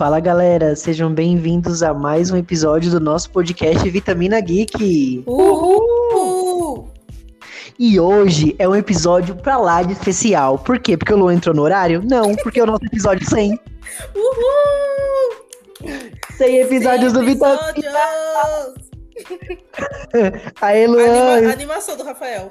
[0.00, 5.22] Fala galera, sejam bem-vindos a mais um episódio do nosso podcast Vitamina Geek.
[5.26, 6.90] Uhul!
[7.78, 10.58] E hoje é um episódio pra lá de especial.
[10.58, 10.96] Por quê?
[10.96, 12.00] Porque o Luan entrou no horário?
[12.02, 13.60] Não, porque é o nosso episódio 100.
[14.16, 15.36] Uhul!
[16.38, 17.68] 100 episódios do Vitamina.
[17.68, 18.90] Episódios!
[20.62, 21.52] Aê, Anima- Luan.
[21.52, 22.50] animação do Rafael.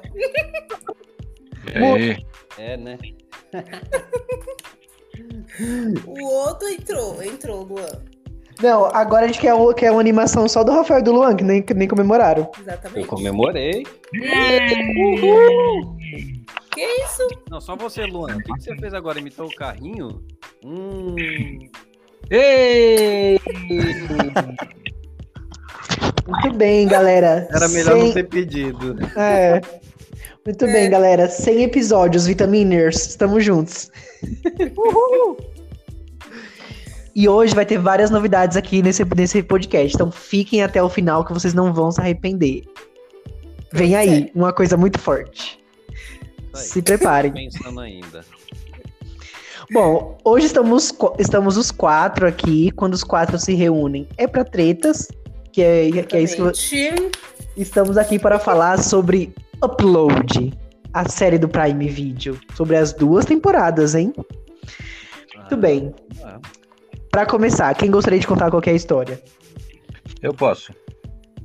[1.74, 2.16] É,
[2.56, 2.96] É, né?
[6.06, 8.02] O outro entrou, entrou, Luan.
[8.62, 11.42] Não, agora a gente quer, quer uma animação só do Rafael e do Luan, que
[11.42, 12.50] nem, que nem comemoraram.
[12.56, 13.06] Eu Exatamente.
[13.06, 13.86] comemorei.
[16.74, 17.26] Que isso?
[17.50, 18.36] Não, só você, Luan.
[18.36, 19.18] O que, que você fez agora?
[19.18, 20.22] Imitou o carrinho?
[20.64, 21.16] Hum.
[22.30, 23.40] Ei!
[26.28, 27.48] Muito bem, galera.
[27.50, 28.96] Era melhor 100 não ter pedido.
[29.16, 29.60] É.
[30.44, 31.28] Muito bem, galera.
[31.28, 33.08] 100 episódios, Vitaminers.
[33.08, 33.90] Estamos juntos.
[37.14, 39.94] E hoje vai ter várias novidades aqui nesse, nesse podcast.
[39.94, 42.62] Então fiquem até o final que vocês não vão se arrepender.
[43.72, 45.58] Vem aí, uma coisa muito forte.
[46.54, 46.60] Aí.
[46.60, 47.32] Se preparem.
[47.32, 48.24] Pensando ainda.
[49.72, 52.70] Bom, hoje estamos, estamos os quatro aqui.
[52.72, 55.08] Quando os quatro se reúnem, é pra tretas.
[55.52, 57.10] Que é, que é isso que.
[57.56, 60.52] Estamos aqui para falar sobre Upload,
[60.92, 64.12] a série do Prime Video, sobre as duas temporadas, hein?
[65.36, 65.94] Muito bem.
[66.24, 66.40] Ah,
[67.10, 69.20] Para começar, quem gostaria de contar qual que é a história?
[70.22, 70.72] Eu posso.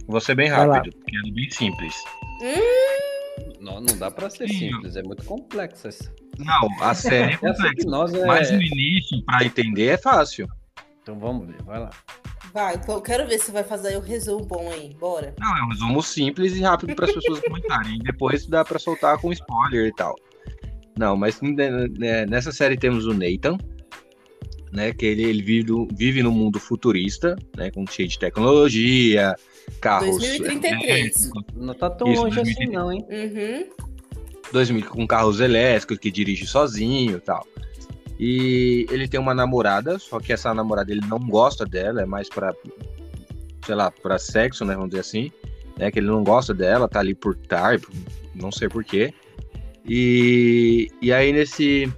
[0.07, 1.95] Vou ser bem rápido, porque é bem simples.
[3.59, 4.69] não, não dá pra ser Sim.
[4.71, 5.87] simples, é muito complexo.
[5.87, 8.17] essa- Não, a série é complexa.
[8.21, 8.25] é.
[8.25, 10.47] Mas no início, pra entender, é fácil.
[11.05, 11.91] Então vamos ver, vai lá.
[12.51, 14.91] Vai, então eu quero ver se vai fazer o resumo bom aí.
[14.99, 15.35] Bora.
[15.39, 17.97] Não, é um resumo simples e rápido para as pessoas comentarem.
[17.97, 20.15] E depois dá pra soltar com spoiler e tal.
[20.97, 23.55] Não, mas né, né, nessa série temos o Nathan,
[24.71, 24.93] né?
[24.93, 27.69] Que ele, ele vive, do- vive no mundo futurista, né?
[27.69, 29.35] Com cheio de tecnologia,
[29.81, 30.17] carros.
[30.17, 30.83] 2033.
[30.89, 32.73] elétricos, Não tá tão Isso, longe assim, 2020.
[32.73, 33.05] não, hein?
[33.11, 33.69] Uhum.
[34.51, 37.45] 2000 com carros elétricos que dirige sozinho e tal.
[38.19, 42.29] E ele tem uma namorada, só que essa namorada ele não gosta dela, é mais
[42.29, 42.53] pra,
[43.65, 45.31] sei lá, pra sexo, né, vamos dizer assim,
[45.77, 47.77] né, que ele não gosta dela, tá ali por tar,
[48.33, 49.13] não sei porquê.
[49.85, 51.91] E, e aí nesse,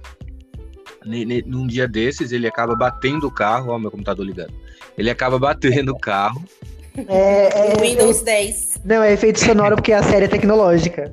[1.06, 4.52] ne- ne- num dia desses, ele acaba batendo o carro, ó meu computador ligando,
[4.96, 6.42] ele acaba batendo o carro,
[7.06, 8.80] É, é- Windows 10.
[8.84, 11.12] não, é efeito sonoro porque a série é tecnológica.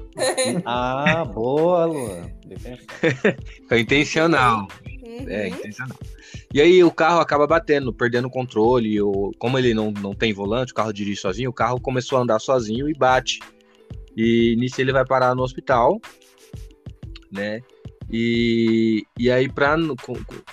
[0.65, 2.23] Ah, boa, Luan.
[3.69, 4.67] Foi intencional.
[5.19, 5.29] Uhum.
[5.29, 5.97] É, intencional.
[6.53, 9.01] E aí o carro acaba batendo, perdendo o controle.
[9.01, 12.21] O, como ele não, não tem volante, o carro dirige sozinho, o carro começou a
[12.21, 13.39] andar sozinho e bate.
[14.15, 15.99] E nisso ele vai parar no hospital,
[17.31, 17.61] né?
[18.11, 19.75] E, e aí, pra,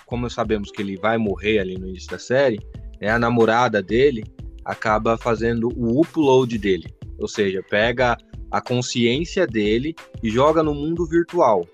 [0.07, 2.59] como sabemos que ele vai morrer ali no início da série,
[3.01, 4.25] né, a namorada dele
[4.65, 6.87] acaba fazendo o upload dele.
[7.19, 8.17] Ou seja, pega
[8.51, 11.67] a consciência dele e joga no mundo virtual.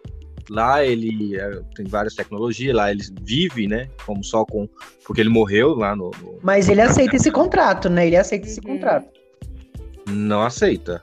[0.50, 3.88] Lá ele é, tem várias tecnologias, lá ele vive, né?
[4.06, 4.68] Como só com.
[5.04, 6.10] Porque ele morreu lá no.
[6.22, 8.06] no- Mas ele aceita esse contrato, né?
[8.06, 8.74] Ele aceita esse Uhum.
[8.74, 9.08] contrato.
[10.08, 11.02] Não aceita.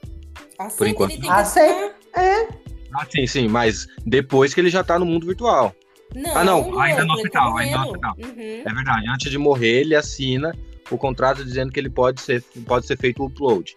[0.58, 1.12] Aceita, Por enquanto.
[1.12, 1.94] ele tem que Aceita.
[2.08, 2.48] ficar-
[2.94, 5.76] Ah, sim, sim, mas depois que ele já tá no mundo virtual.
[6.16, 8.16] Não, Ah, não, Luan, ainda no tá hospital, ainda no hospital.
[8.24, 8.62] Uhum.
[8.66, 9.10] É verdade.
[9.10, 10.56] Antes de morrer, ele assina
[10.90, 13.76] o contrato dizendo que ele pode ser, pode ser feito o upload.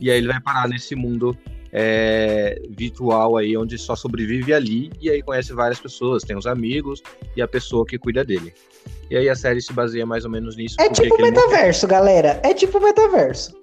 [0.00, 1.36] E aí ele vai parar nesse mundo
[1.72, 7.02] é, virtual aí, onde só sobrevive ali, e aí conhece várias pessoas, tem os amigos
[7.34, 8.52] e a pessoa que cuida dele.
[9.10, 10.76] E aí a série se baseia mais ou menos nisso.
[10.78, 12.40] É tipo metaverso, galera.
[12.44, 13.56] É tipo metaverso.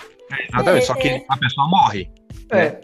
[0.53, 1.25] Exatamente, É, só que é.
[1.27, 2.09] a pessoa morre.
[2.51, 2.81] É.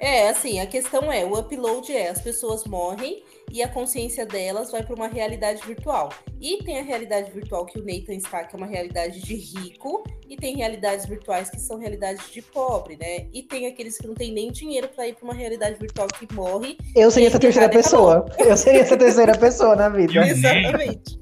[0.00, 3.22] É, assim, a questão é, o upload é, as pessoas morrem
[3.52, 6.08] e a consciência delas vai para uma realidade virtual.
[6.40, 10.02] E tem a realidade virtual que o Nathan está, que é uma realidade de rico,
[10.26, 13.26] e tem realidades virtuais que são realidades de pobre, né?
[13.30, 16.32] E tem aqueles que não têm nem dinheiro para ir para uma realidade virtual que
[16.34, 16.78] morre.
[16.96, 18.24] Eu seria essa terceira pessoa.
[18.38, 20.26] Eu seria essa terceira pessoa na vida.
[20.26, 21.20] Exatamente.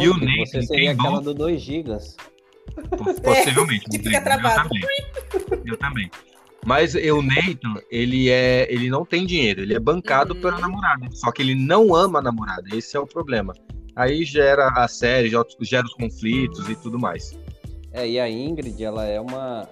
[0.00, 2.16] E o Você Nathan seria tem aquela do 2 gigas.
[3.22, 3.84] Possivelmente.
[3.90, 4.70] que não fica travado.
[4.72, 5.62] Eu também.
[5.66, 6.10] Eu também.
[6.66, 10.40] Mas o Nathan, ele é, ele não tem dinheiro, ele é bancado Uhum.
[10.40, 11.06] pela namorada.
[11.12, 13.54] Só que ele não ama a namorada, esse é o problema.
[13.94, 15.30] Aí gera a série,
[15.62, 17.38] gera os- conflitos e tudo mais.
[17.92, 19.66] É, e a Ingrid, ela é uma.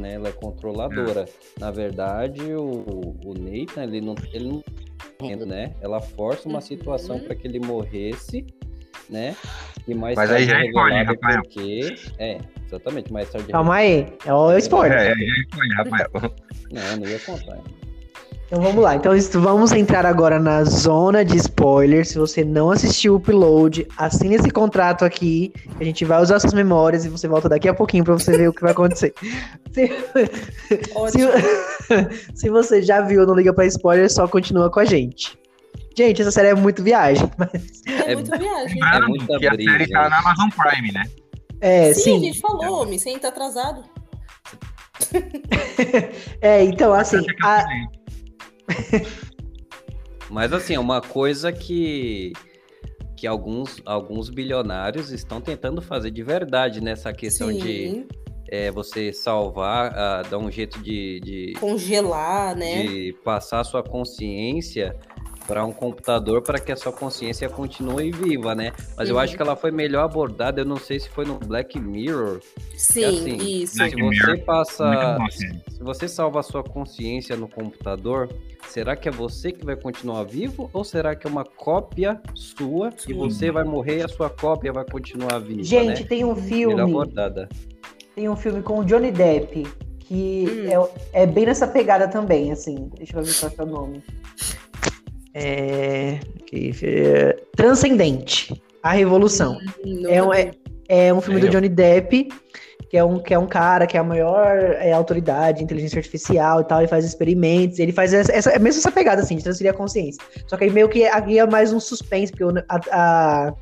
[0.00, 1.26] Né, ela é controladora.
[1.60, 4.14] Na verdade, o, o Nathan, ele não.
[4.32, 4.62] Ele não
[5.46, 5.74] né?
[5.80, 6.60] Ela força uma Uhum.
[6.62, 8.46] situação para que ele morresse,
[9.08, 9.36] né?
[9.86, 11.42] E mais Mas tarde aí já é spoiler, Rafael.
[11.42, 11.94] porque.
[12.18, 13.12] É, exatamente.
[13.12, 13.50] Mais tarde.
[13.50, 14.06] Calma aí.
[14.24, 14.98] É o spoiler.
[14.98, 16.10] É, é, é, Rafael.
[16.72, 17.58] Não, não ia contar.
[18.52, 18.94] Então vamos lá.
[18.94, 22.08] Então vamos entrar agora na zona de spoilers.
[22.10, 25.54] Se você não assistiu o upload, assine esse contrato aqui.
[25.80, 28.48] A gente vai usar suas memórias e você volta daqui a pouquinho pra você ver
[28.48, 29.14] o que vai acontecer.
[29.72, 29.88] Se,
[31.08, 35.38] se, se você já viu, não liga pra spoiler, só continua com a gente.
[35.96, 38.80] Gente, essa série é muito viagem, mas É, É- muita viagem.
[39.08, 39.92] Muita que a série tá gente.
[39.92, 41.02] na Amazon Prime, né?
[41.60, 42.16] é, sim, sim.
[42.16, 43.84] a gente falou, homem, sem tá atrasado.
[46.40, 47.64] É, então assim, a-
[48.68, 49.08] fiz.
[50.30, 52.32] Mas assim, é uma coisa que
[53.16, 58.06] que alguns, alguns bilionários estão tentando fazer de verdade nessa questão de Sim,
[58.48, 62.82] é, você salvar, ah, dar um jeito de, de, congelar, né?
[62.82, 64.96] de passar a sua consciência
[65.46, 68.72] para um computador para que a sua consciência continue viva, né?
[68.96, 69.20] Mas eu Uhum.
[69.20, 72.40] acho que ela foi melhor abordada, eu não sei se foi no Black Mirror.
[72.76, 73.76] Sim, assim, isso.
[73.76, 74.36] Black Se Mirror.
[74.36, 75.60] você passa, bom, assim.
[75.70, 78.28] se você salva a sua consciência no computador,
[78.68, 82.90] será que é você que vai continuar vivo ou será que é uma cópia sua
[82.90, 83.14] e Sim.
[83.14, 86.08] você vai morrer e a sua cópia vai continuar viva, gente, né?
[86.08, 86.80] tem um Melhor filme.
[86.80, 87.48] abordada.
[88.14, 89.66] Tem um filme com o Johnny Depp
[89.98, 90.88] que Hum.
[91.14, 92.90] é, é bem nessa pegada também, assim.
[92.96, 94.02] Deixa eu ver qual é o nome.
[95.34, 98.60] É, que- é, Transcendente.
[98.82, 99.58] A Revolução.
[99.84, 100.50] Nunca É um- vi.
[100.88, 102.28] É um filme É, do Johnny Depp,
[102.90, 105.96] que é um, que é um cara que é a maior é, autoridade de inteligência
[105.98, 109.36] artificial e tal, ele faz experimentos, ele faz essa, essa, é mesmo essa pegada, assim,
[109.36, 110.20] de transferir a consciência.
[110.46, 113.54] Só que aí meio que aqui é mais um suspense, porque a, a,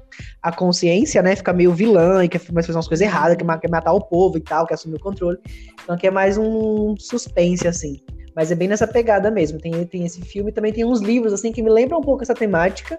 [0.43, 3.93] a consciência, né, fica meio vilã e quer mais fazer umas coisas erradas, quer matar
[3.93, 5.39] o povo e tal, quer assumir o controle.
[5.85, 8.01] Então aqui é mais um suspense, assim.
[8.35, 9.59] Mas é bem nessa pegada mesmo.
[9.59, 12.35] Tem, tem esse filme, também tem uns livros, assim, que me lembram um pouco essa
[12.35, 12.99] temática,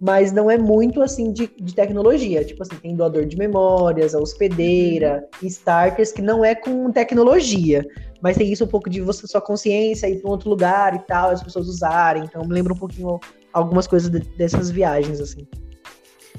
[0.00, 2.44] mas não é muito, assim, de, de tecnologia.
[2.44, 7.84] Tipo assim, tem doador de memórias, a hospedeira, starters, que não é com tecnologia.
[8.22, 10.98] Mas tem isso um pouco de você, sua consciência ir para um outro lugar e
[11.00, 12.24] tal, as pessoas usarem.
[12.24, 13.18] Então me lembra um pouquinho
[13.52, 15.46] algumas coisas de- dessas viagens, assim.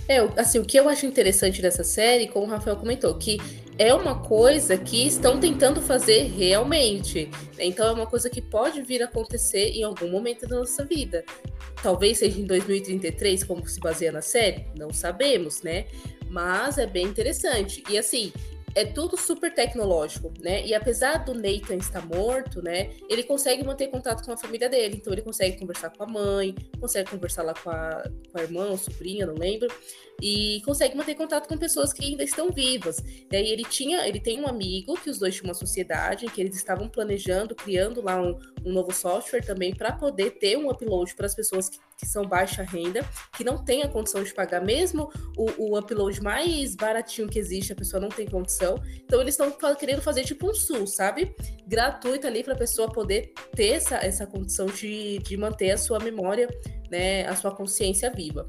[0.07, 3.37] É, assim, o que eu acho interessante dessa série, como o Rafael comentou, que
[3.81, 7.31] é uma coisa que estão tentando fazer realmente.
[7.57, 11.25] Então é uma coisa que pode vir a acontecer em algum momento da nossa vida.
[11.81, 15.87] Talvez seja em 2033, como se baseia na série, não sabemos, né?
[16.29, 17.83] Mas é bem interessante.
[17.89, 18.31] E assim,
[18.75, 20.63] é tudo super tecnológico, né?
[20.63, 22.91] E apesar do Nathan estar morto, né?
[23.09, 24.97] Ele consegue manter contato com a família dele.
[24.97, 28.67] Então ele consegue conversar com a mãe, consegue conversar lá com a, com a irmã
[28.67, 29.69] ou sobrinha, não lembro.
[30.21, 33.03] E consegue manter contato com pessoas que ainda estão vivas.
[33.29, 36.55] Daí ele tinha, ele tem um amigo que os dois tinham uma sociedade, que eles
[36.55, 41.25] estavam planejando, criando lá um, um novo software também para poder ter um upload para
[41.25, 43.01] as pessoas que, que são baixa renda,
[43.35, 47.73] que não têm a condição de pagar mesmo o, o upload mais baratinho que existe,
[47.73, 48.75] a pessoa não tem condição.
[49.03, 51.35] Então eles estão querendo fazer tipo um SUS, sabe?
[51.67, 55.99] Gratuito ali para a pessoa poder ter essa, essa condição de, de manter a sua
[55.99, 56.47] memória,
[56.89, 58.47] né, a sua consciência viva.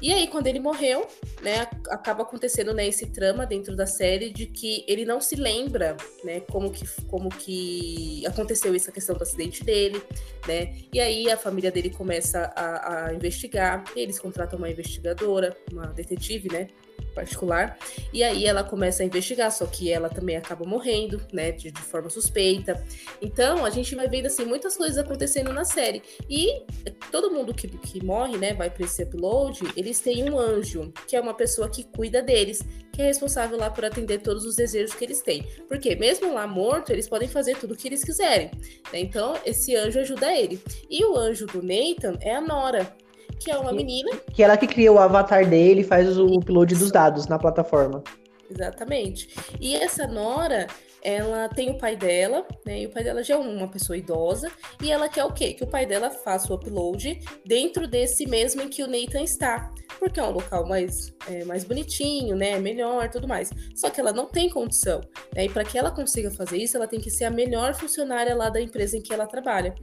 [0.00, 1.06] E aí, quando ele morreu,
[1.42, 5.96] né, acaba acontecendo né, esse trama dentro da série de que ele não se lembra,
[6.24, 10.02] né, como que, como que aconteceu essa questão do acidente dele,
[10.46, 10.74] né?
[10.92, 16.50] E aí a família dele começa a, a investigar, eles contratam uma investigadora, uma detetive,
[16.50, 16.68] né,
[17.10, 17.78] particular,
[18.12, 21.80] e aí ela começa a investigar, só que ela também acaba morrendo, né, de, de
[21.80, 22.82] forma suspeita.
[23.20, 26.02] Então, a gente vai vendo, assim, muitas coisas acontecendo na série.
[26.28, 26.62] E
[27.10, 31.16] todo mundo que, que morre, né, vai para esse upload, eles têm um anjo, que
[31.16, 32.62] é uma pessoa que cuida deles,
[32.92, 35.46] que é responsável lá por atender todos os desejos que eles têm.
[35.68, 38.50] Porque mesmo lá morto, eles podem fazer tudo o que eles quiserem.
[38.92, 39.00] né?
[39.00, 40.60] Então, esse anjo ajuda ele.
[40.88, 42.94] E o anjo do Nathan é a Nora,
[43.40, 46.74] que é uma menina Que ela que cria o avatar dele e faz o upload
[46.74, 48.02] dos dados na plataforma.
[48.50, 49.28] Exatamente.
[49.60, 50.66] E essa Nora,
[51.02, 52.80] ela tem o pai dela, né?
[52.80, 54.50] E o pai dela já é uma pessoa idosa.
[54.82, 55.54] E ela quer o quê?
[55.54, 59.72] Que o pai dela faça o upload dentro desse mesmo em que o Nathan está.
[59.98, 62.58] Porque é um local mais, é, mais bonitinho, né?
[62.58, 63.50] Melhor tudo mais.
[63.74, 65.00] Só que ela não tem condição.
[65.34, 65.44] Né?
[65.44, 68.50] E para que ela consiga fazer isso, ela tem que ser a melhor funcionária lá
[68.50, 69.74] da empresa em que ela trabalha.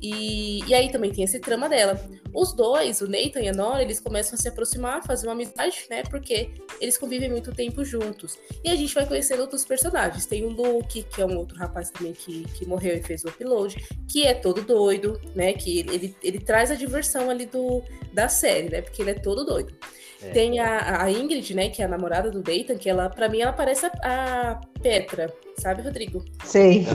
[0.00, 2.00] E, e aí também tem esse trama dela.
[2.32, 5.86] Os dois, o Nathan e a Nora, eles começam a se aproximar, fazer uma amizade,
[5.90, 6.02] né?
[6.04, 8.38] Porque eles convivem muito tempo juntos.
[8.64, 10.26] E a gente vai conhecendo outros personagens.
[10.26, 13.28] Tem o Luke, que é um outro rapaz também que, que morreu e fez o
[13.28, 13.76] upload,
[14.08, 15.52] que é todo doido, né?
[15.52, 18.80] Que ele, ele, ele traz a diversão ali do, da série, né?
[18.80, 19.74] Porque ele é todo doido.
[20.22, 20.30] É.
[20.30, 21.68] Tem a, a Ingrid, né?
[21.68, 25.34] Que é a namorada do Nathan, que ela, pra mim, ela parece a, a Petra,
[25.58, 26.24] sabe, Rodrigo?
[26.44, 26.86] Sei.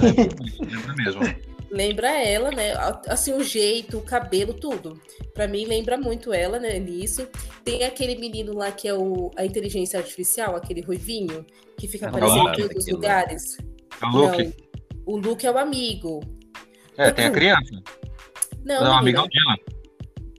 [0.60, 1.22] Lembra mesmo.
[1.76, 2.72] Lembra ela, né?
[3.10, 4.98] Assim, o jeito, o cabelo, tudo.
[5.34, 6.80] Pra mim, lembra muito ela, né?
[6.80, 7.28] Nisso.
[7.66, 11.46] Tem aquele menino lá que é o, a inteligência artificial, aquele ruivinho,
[11.78, 13.58] que fica Ah, aparecendo em todos os lugares.
[14.02, 14.44] É o Luke.
[14.46, 14.54] Não,
[15.06, 16.22] o Luke é o amigo.
[16.98, 17.76] É, tem a criança.
[18.64, 19.58] Não, Não, menina, amigão Dylan.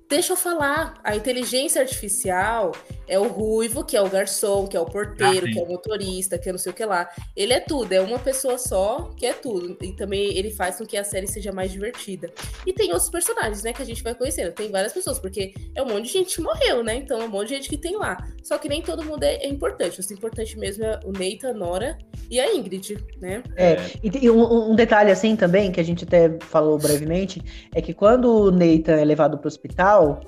[0.08, 0.94] deixa eu falar.
[1.04, 2.72] A inteligência artificial
[3.08, 5.66] é o ruivo, que é o garçom, que é o porteiro, Ah, que é o
[5.66, 7.08] motorista, que é não sei o que lá.
[7.36, 9.76] Ele é tudo, é uma pessoa só que é tudo.
[9.80, 12.32] E também ele faz com que a série seja mais divertida.
[12.66, 14.52] E tem outros personagens, né, que a gente vai conhecendo.
[14.52, 16.96] Tem várias pessoas, porque é um monte de gente que morreu, né?
[16.96, 18.16] Então é um monte de gente que tem lá.
[18.42, 20.00] Só que nem todo mundo é, é importante.
[20.00, 21.98] O importante mesmo é o Nathan, a Nora
[22.30, 23.42] e a Ingrid, né?
[23.56, 27.42] É, e tem um, um detalhe assim também, que a gente até falou brevemente,
[27.74, 30.20] é que quando o Nathan é levado pro hospital,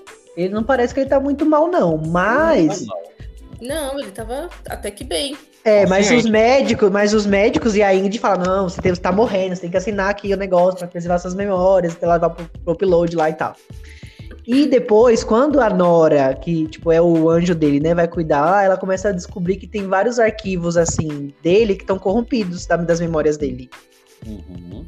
[0.44, 1.96] ele não parece que ele tá muito mal, não.
[1.98, 2.86] Mas.
[3.60, 5.36] Não, ele tava até que bem.
[5.64, 6.30] É, mas os Consciente.
[6.30, 9.62] médicos, mas os médicos e a Ingrid falam, não, você, tem, você tá morrendo, você
[9.62, 13.16] tem que assinar aqui o negócio pra preservar suas memórias, até levar pro, pro upload
[13.16, 13.54] lá e tal.
[14.46, 18.78] E depois, quando a Nora, que tipo é o anjo dele, né, vai cuidar, ela
[18.78, 23.36] começa a descobrir que tem vários arquivos assim dele que estão corrompidos da- das memórias
[23.36, 23.68] dele.
[24.26, 24.86] Uhum.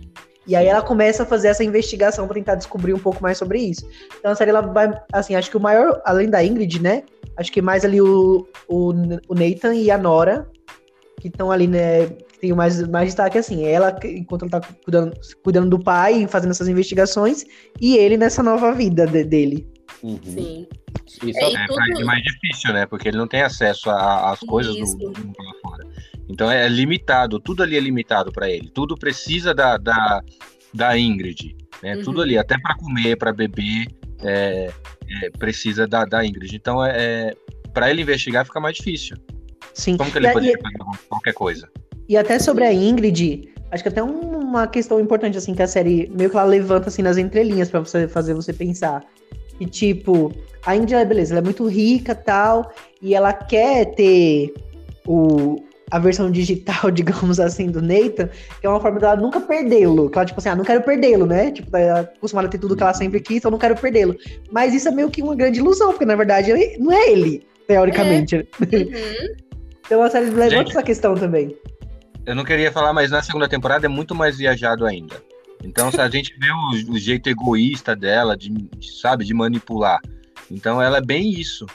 [0.51, 3.61] E aí ela começa a fazer essa investigação pra tentar descobrir um pouco mais sobre
[3.61, 3.89] isso.
[4.19, 7.05] Então a série ela vai, assim, acho que o maior, além da Ingrid, né?
[7.37, 8.89] Acho que mais ali o, o,
[9.29, 10.51] o Nathan e a Nora,
[11.21, 12.07] que estão ali, né?
[12.09, 15.13] que Tem o mais, mais destaque assim, ela, enquanto ela tá cuidando,
[15.45, 17.45] cuidando do pai, fazendo essas investigações,
[17.81, 19.69] e ele nessa nova vida de- dele.
[20.03, 20.19] Uhum.
[20.25, 20.67] Sim.
[21.23, 22.87] E É, É tudo- pra ele mais difícil, né?
[22.87, 24.97] Porque ele não tem acesso às coisas do, Isso.
[24.99, 25.87] do mundo lá fora.
[26.31, 28.71] Então é limitado, tudo ali é limitado pra ele.
[28.73, 30.23] Tudo precisa da, da,
[30.73, 31.97] da Ingrid, né?
[31.97, 32.03] Uhum.
[32.03, 33.87] Tudo ali, até pra comer, pra beber,
[34.23, 34.71] é,
[35.23, 36.55] é, precisa da, da Ingrid.
[36.55, 37.35] Então é, é
[37.75, 39.17] para ele investigar fica mais difícil.
[39.75, 39.97] Sim.
[39.97, 41.69] Como que ele poderia e- fazer qualquer coisa?
[42.09, 45.67] E até sobre a Ingrid, acho que até um- uma questão importante, assim, que a
[45.69, 49.05] série meio que ela levanta, assim, nas entrelinhas pra você fazer você pensar.
[49.61, 50.33] E, tipo,
[50.65, 54.53] a Ingrid, ela, beleza, ela é muito rica tal, e ela quer ter
[55.07, 58.29] o, a versão digital, digamos assim, do Nathan,
[58.61, 60.09] que é uma forma dela nunca perdê-lo.
[60.09, 61.51] Que ela, tipo assim, ah, não quero perdê-lo, né?
[61.51, 64.17] Tipo, ela é acostumada a ter tudo que ela sempre quis, então não quero perdê-lo.
[64.51, 67.47] Mas isso é meio que uma grande ilusão, porque na verdade ele- não é ele,
[67.67, 68.37] teoricamente.
[68.61, 69.51] Uhum.
[69.87, 70.71] Então a série levanta Gente.
[70.71, 71.57] essa questão também.
[72.25, 75.17] Eu não queria falar, mas na segunda temporada é muito mais viajado ainda.
[75.65, 80.01] Então, se a gente vê o, o jeito egoísta dela, de, de, sabe, de manipular.
[80.49, 81.67] Então, ela é bem isso.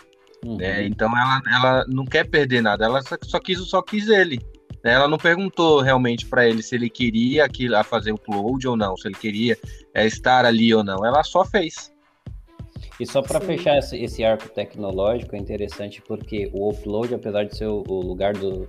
[0.45, 0.57] Uhum.
[0.57, 0.85] né?
[0.85, 2.85] Então, ela, ela não quer perder nada.
[2.85, 4.39] Ela só, só quis, só quis ele.
[4.83, 4.93] né?
[4.93, 8.77] Ela não perguntou realmente para ele se ele queria aquilo, a fazer o upload ou
[8.77, 9.57] não, se ele queria
[9.93, 11.03] é, estar ali ou não.
[11.05, 11.91] Ela só fez.
[12.99, 17.57] E só para fechar esse, esse arco tecnológico é interessante porque o upload, apesar de
[17.57, 18.67] ser o, o lugar do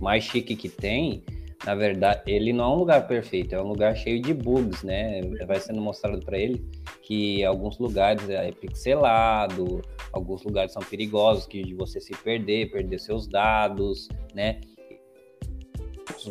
[0.00, 1.24] mais chique que tem,
[1.66, 5.20] na verdade, ele não é um lugar perfeito, é um lugar cheio de bugs, né?
[5.46, 6.64] Vai sendo mostrado para ele
[7.02, 12.98] que alguns lugares é pixelado, alguns lugares são perigosos, que de você se perder, perder
[13.00, 14.60] seus dados, né?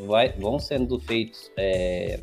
[0.05, 2.19] Vai, vão sendo feitos é,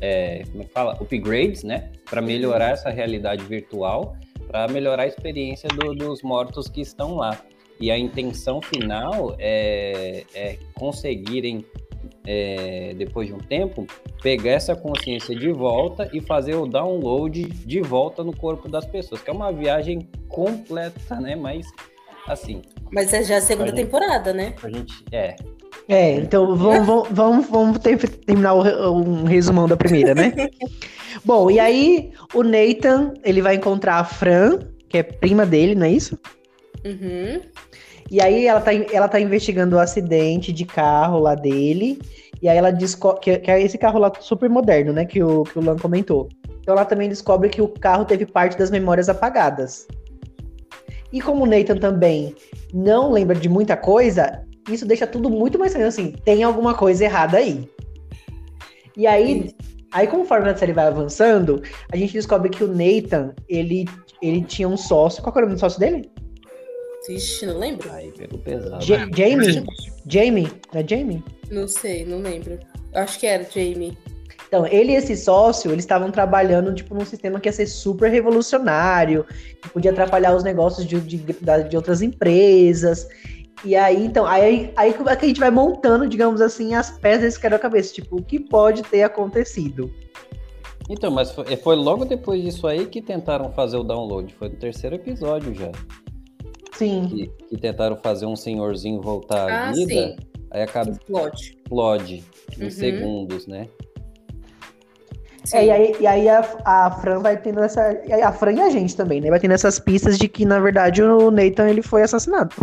[0.00, 0.98] é, como é que fala?
[1.00, 1.92] upgrades, né?
[2.08, 7.40] Para melhorar essa realidade virtual, para melhorar a experiência do- dos mortos que estão lá.
[7.80, 11.64] E a intenção final é, é conseguirem,
[12.26, 13.86] é, depois de um tempo,
[14.22, 19.20] pegar essa consciência de volta e fazer o download de volta no corpo das pessoas,
[19.20, 21.34] que é uma viagem completa, né?
[21.36, 21.66] Mas,
[22.26, 22.62] assim,
[22.92, 24.54] Mas é já a segunda Pode- temporada, né?
[24.62, 25.04] a gente.
[25.10, 25.36] É.
[25.88, 30.32] É, então vamos, vamos, vamos, vamos ter- terminar o um resumão da primeira, né?
[31.24, 35.86] Bom, e aí o Nathan, ele vai encontrar a Fran, que é prima dele, não
[35.86, 36.16] é isso?
[36.84, 37.40] Uhum.
[38.12, 41.98] E aí ela tá, ela tá investigando o acidente de carro lá dele,
[42.42, 45.44] e aí ela descobre, que, que é esse carro lá super moderno, né, que o,
[45.44, 46.28] que o Lan comentou.
[46.60, 49.88] Então ela também descobre que o carro teve parte das memórias apagadas.
[51.10, 52.36] E como o Nathan também
[52.74, 57.04] não lembra de muita coisa, isso deixa tudo muito mais estranho, assim, tem alguma coisa
[57.04, 57.66] errada aí.
[58.94, 59.54] E aí,
[59.90, 63.86] aí conforme a série vai avançando, a gente descobre que o Nathan, ele,
[64.20, 66.11] ele tinha um sócio, qual era o nome do sócio dele?
[67.08, 67.90] Vixe, não lembro.
[67.92, 68.84] Aí pegou pesado.
[68.84, 69.64] Ja- Jamie?
[70.06, 70.48] Jamie?
[70.72, 71.24] Não é Jamie?
[71.50, 72.58] Não sei, não lembro.
[72.94, 73.96] Acho que era Jamie.
[74.46, 78.10] Então, ele e esse sócio, eles estavam trabalhando, tipo, num sistema que ia ser super
[78.10, 79.24] revolucionário,
[79.62, 81.16] que podia atrapalhar os negócios de, de,
[81.70, 83.08] de outras empresas.
[83.64, 87.40] E aí, então, aí, aí que a gente vai montando, digamos assim, as peças desse
[87.40, 87.94] quebra-cabeça.
[87.94, 89.90] Tipo, o que pode ter acontecido?
[90.90, 94.34] Então, mas foi, foi logo depois disso aí que tentaram fazer o download.
[94.34, 95.70] Foi no terceiro episódio já.
[96.72, 97.06] Sim.
[97.08, 100.08] Que, que tentaram fazer um senhorzinho voltar à Ah, vida.
[100.08, 100.16] sim.
[100.50, 101.36] Aí acaba Explode.
[101.42, 102.24] explode
[102.58, 102.70] em Uhum.
[102.70, 103.68] segundos, né?
[105.52, 107.90] É, e aí, e aí a, a Fran vai tendo essa.
[108.24, 109.28] A Fran e a gente também, né?
[109.28, 112.54] Vai tendo essas pistas de que, na verdade, o Nathan ele foi assassinado.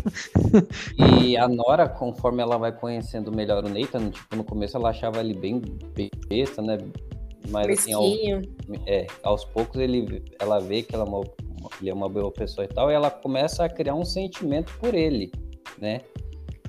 [0.97, 5.19] E a Nora, conforme ela vai conhecendo melhor o Nathan, tipo, no começo ela achava
[5.19, 5.61] ele bem
[6.29, 6.77] besta, né?
[7.49, 8.41] mas assim, ao, Mesquinho.
[8.87, 11.21] é, aos poucos ele, ela vê que ela é uma,
[11.79, 14.93] ele é uma boa pessoa e tal, e ela começa a criar um sentimento por
[14.93, 15.31] ele,
[15.77, 16.01] né?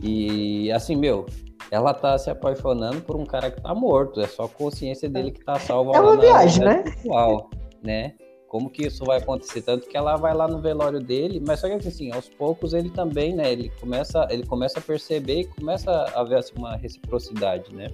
[0.03, 1.27] E assim, meu,
[1.71, 5.31] ela tá se apaixonando por um cara que tá morto, é só a consciência dele
[5.31, 6.83] que tá salva É uma na viagem, né?
[6.83, 7.51] virtual,
[7.83, 8.15] né?
[8.49, 9.63] Como que isso vai acontecer?
[9.63, 12.91] Tanto que ela vai lá no velório dele, mas só que assim, aos poucos ele
[12.91, 13.53] também, né?
[13.53, 17.89] Ele começa, ele começa a perceber e começa a ver assim, uma reciprocidade, né?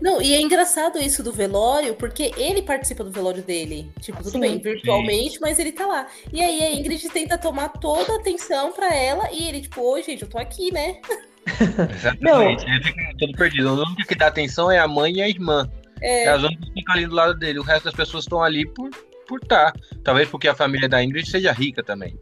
[0.00, 3.90] Não, e é engraçado isso do velório, porque ele participa do velório dele.
[4.00, 4.40] Tipo, tudo Sim.
[4.40, 6.06] bem, virtualmente, mas ele tá lá.
[6.32, 10.02] E aí a Ingrid tenta tomar toda a atenção pra ela e ele, tipo, oi,
[10.02, 11.00] gente, eu tô aqui, né?
[11.94, 12.64] Exatamente.
[12.64, 13.68] Ele fica todo perdido.
[13.70, 15.70] O único que dá atenção é a mãe e a irmã.
[16.00, 16.28] É.
[16.28, 17.58] As únicas que ficam ali do lado dele.
[17.58, 18.90] O resto das pessoas estão ali por
[19.32, 19.72] por tá.
[20.04, 22.18] Talvez porque a família da Ingrid seja rica também.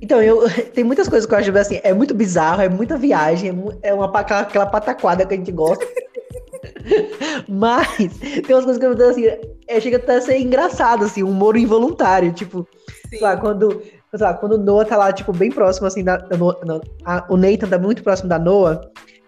[0.00, 0.42] Então, eu
[0.74, 3.50] tem muitas coisas que eu acho assim, é muito bizarro, é muita viagem,
[3.82, 5.84] é, é uma aquela, aquela pataquada que a gente gosta.
[7.48, 7.88] Mas
[8.18, 9.26] tem umas coisas que eu tô assim,
[9.66, 12.66] é, chega até a ser engraçado, assim, um humor involuntário, tipo,
[13.10, 16.16] sei lá, quando, sei lá, quando o Noah tá lá, tipo, bem próximo, assim, da,
[16.16, 18.80] da não, a- o Nathan tá muito próximo da Noah,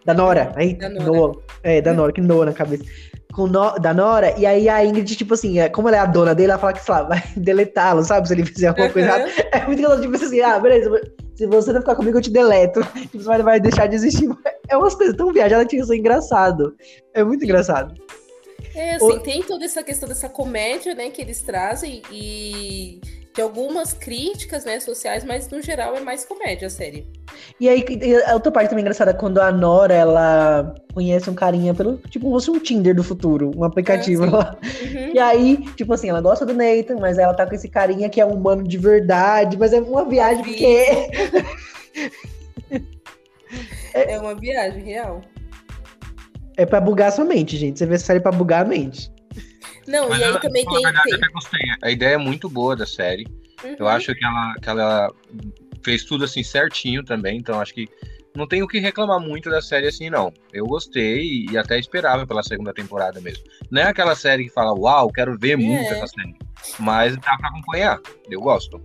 [0.04, 1.04] da Nora, aí, Da Nora.
[1.04, 2.84] Noah, é, da Nora, que Noah na cabeça.
[3.32, 6.06] Com no, da Nora, e aí a Ingrid, tipo assim, é, como ela é a
[6.06, 8.26] dona dele, ela fala que, sei lá, vai deletá-lo, sabe?
[8.26, 9.30] Se ele fizer alguma coisa errada.
[9.52, 11.00] É muito engraçado, tipo assim, ah, beleza,
[11.36, 12.80] se você não ficar comigo, eu te deleto.
[13.10, 14.28] Tipo, Você vai, vai deixar de existir.
[14.68, 16.74] É umas coisas tão viajadas que isso é engraçado.
[17.14, 17.94] É muito engraçado.
[18.74, 23.00] É, assim, O- tem toda essa questão dessa comédia, né, que eles trazem e
[23.34, 27.06] de algumas críticas, né, sociais, mas no geral é mais comédia a série.
[27.60, 27.84] E aí,
[28.26, 32.40] a outra parte também engraçada, quando a Nora, ela conhece um carinha pelo, tipo, como
[32.40, 34.58] se fosse um Tinder do futuro, um aplicativo Ah, lá.
[34.62, 35.12] Uhum.
[35.14, 38.20] E aí, tipo assim, ela gosta do Nathan, mas ela tá com esse carinha que
[38.20, 40.86] é um humano de verdade, mas é uma viagem porque...
[43.94, 45.20] É uma viagem real.
[46.56, 47.78] É pra bugar sua mente, gente.
[47.78, 49.10] Você vê essa série pra bugar a mente.
[49.90, 50.82] Não, Mas e aí eu- também tem.
[50.82, 51.60] verdade, eu tem- até gostei.
[51.82, 53.26] A ideia é muito boa da série.
[53.64, 53.88] Eu Uhum.
[53.88, 55.12] acho que ela, que ela
[55.84, 57.88] fez tudo assim certinho também, então acho que
[58.34, 60.32] não tem o que reclamar muito da série assim, não.
[60.52, 63.44] Eu gostei e até esperava pela segunda temporada mesmo.
[63.70, 65.98] Não é aquela série que fala, uau, quero ver muito É.
[65.98, 66.34] essa série.
[66.78, 68.00] Mas dá pra acompanhar.
[68.30, 68.80] Eu gosto.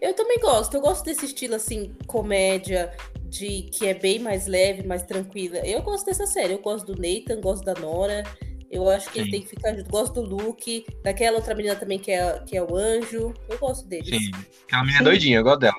[0.00, 0.74] Eu também gosto.
[0.74, 2.90] Eu gosto desse estilo assim, comédia,
[3.28, 5.58] de que é bem mais leve, mais tranquila.
[5.58, 6.54] Eu gosto dessa série.
[6.54, 8.22] Eu gosto do Nathan, gosto da Nora.
[8.70, 9.30] Eu acho que Sim.
[9.30, 9.88] têm que ficar juntos.
[9.88, 13.34] Gosto do Luke, daquela outra menina também que é, que é o anjo.
[13.48, 14.08] Eu gosto deles.
[14.08, 14.30] Sim.
[14.66, 15.04] Aquela menina Sim.
[15.04, 15.76] doidinha, eu gosto dela.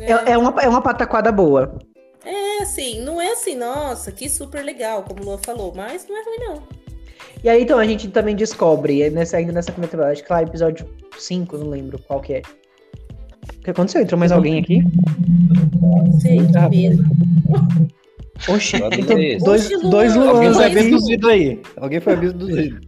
[0.00, 1.78] É, é uma, é uma pataquada boa.
[2.24, 6.16] É assim, não é assim, nossa, que super legal, como o Lua falou, mas não
[6.16, 6.62] é ruim, não.
[7.42, 10.32] E aí, então, a gente também descobre, é nessa, ainda nessa primeira temporada, acho que
[10.32, 12.42] lá episódio 5, não lembro qual que é.
[13.54, 14.02] O que aconteceu?
[14.02, 14.82] Entrou mais alguém aqui?
[16.20, 17.04] Sei, Ah, medo.
[18.48, 20.78] Oxi, então, dois, Oxi, Luan, dois Luans foi vai aqui.
[20.78, 21.62] abduzido aí.
[21.76, 22.80] Alguém foi abduzido.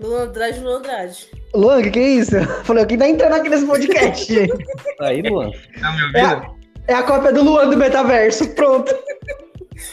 [0.00, 1.28] Luan Andrade, Luan Andrade.
[1.54, 2.40] Luan, o que, que é isso?
[2.64, 4.32] Falei, quem tá entrando aqui nesse podcast?
[4.34, 4.52] gente?
[4.98, 5.50] Tá aí, Luan.
[5.80, 6.50] Tá me É a,
[6.88, 8.92] é a cópia do Luan do metaverso, pronto.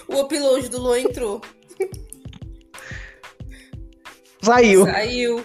[0.08, 1.42] O upload do Luan entrou.
[4.42, 4.86] Saiu.
[4.86, 5.44] Saiu.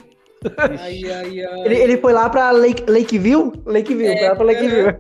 [0.59, 1.61] Ai, ai, ai.
[1.65, 3.53] Ele, ele foi lá pra Lake, Lakeview?
[3.67, 4.93] Lakeview, É, foi lá pra Lakeview.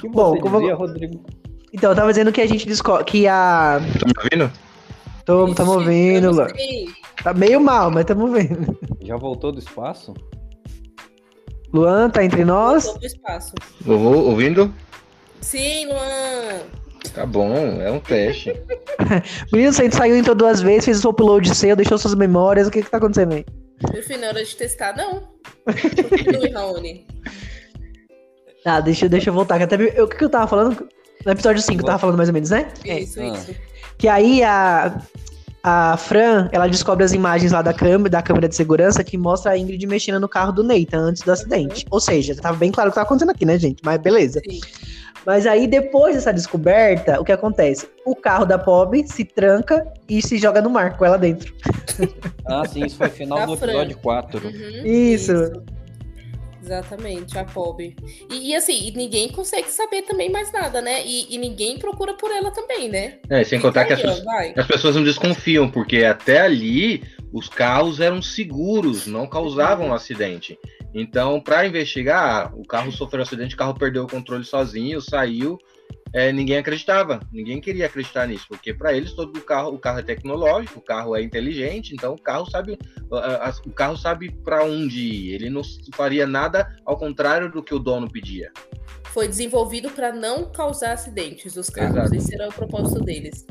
[0.00, 1.24] Que Bom, como- dizia, Rodrigo?
[1.72, 3.80] Então, eu tava dizendo que a gente descobre que a.
[3.98, 4.52] Tá me ouvindo?
[5.24, 6.46] Tô, tamo não Luan.
[7.22, 8.76] Tá meio mal, mas tamo vendo.
[9.02, 10.14] Já voltou do espaço?
[11.72, 12.84] Luan, tá entre nós?
[12.84, 13.54] Voltou pro espaço.
[13.82, 14.74] Vou ouvindo?
[15.40, 16.60] Sim, Luan.
[17.14, 18.52] Tá bom, é um teste.
[19.52, 22.66] Menino, você saiu entrou duas vezes, fez o upload seu, deixou suas memórias.
[22.66, 23.44] O que que tá acontecendo aí?
[23.82, 25.22] Não é hora de testar, não.
[25.64, 27.06] Continue, Raoni.
[28.62, 29.56] Tá, deixa, deixa eu voltar.
[29.58, 30.86] que até eu- O que, que eu tava falando?
[31.24, 32.68] No episódio 5, eu tava falando mais ou menos, né?
[32.84, 33.00] É.
[33.00, 33.26] Isso, Ah.
[33.28, 33.54] isso.
[33.98, 34.98] Que aí a,
[35.62, 39.52] a Fran, ela descobre as imagens lá da câmera, da câmera de segurança que mostra
[39.52, 41.84] a Ingrid mexendo no carro do Nathan antes do acidente.
[41.90, 43.82] Ou seja, tava bem claro o que tava acontecendo aqui, né, gente?
[43.84, 44.40] Mas beleza.
[44.48, 44.60] Sim.
[45.26, 47.86] Mas aí, depois dessa descoberta, o que acontece?
[48.06, 51.54] O carro da Pob se tranca e se joga no mar com ela dentro.
[52.46, 53.68] Ah, sim, isso foi final Da do Fran.
[53.72, 54.46] episódio 4.
[54.48, 55.34] Uhum, Isso.
[56.70, 57.96] Exatamente, a Pob.
[58.30, 61.04] E, e assim, e ninguém consegue saber também mais nada, né?
[61.04, 63.18] E, e ninguém procura por ela também, né?
[63.28, 67.02] É, sem contar que aí, as, pessoas- as pessoas não desconfiam, porque até ali
[67.32, 70.56] os carros eram seguros, não causavam acidente.
[70.94, 75.58] Então, para investigar, o carro sofreu acidente, o carro perdeu o controle sozinho, saiu.
[76.12, 80.00] É, ninguém acreditava, ninguém queria acreditar nisso, porque para eles todo o carro, o carro
[80.00, 82.76] é tecnológico, o carro é inteligente, então o carro sabe,
[83.12, 85.34] a- a- o carro sabe para onde ir.
[85.34, 85.62] Ele não
[85.94, 88.50] faria nada ao contrário do que o dono pedia.
[89.04, 91.96] Foi desenvolvido para não causar acidentes os carros.
[91.96, 92.14] Exato.
[92.16, 93.46] Esse era o propósito deles.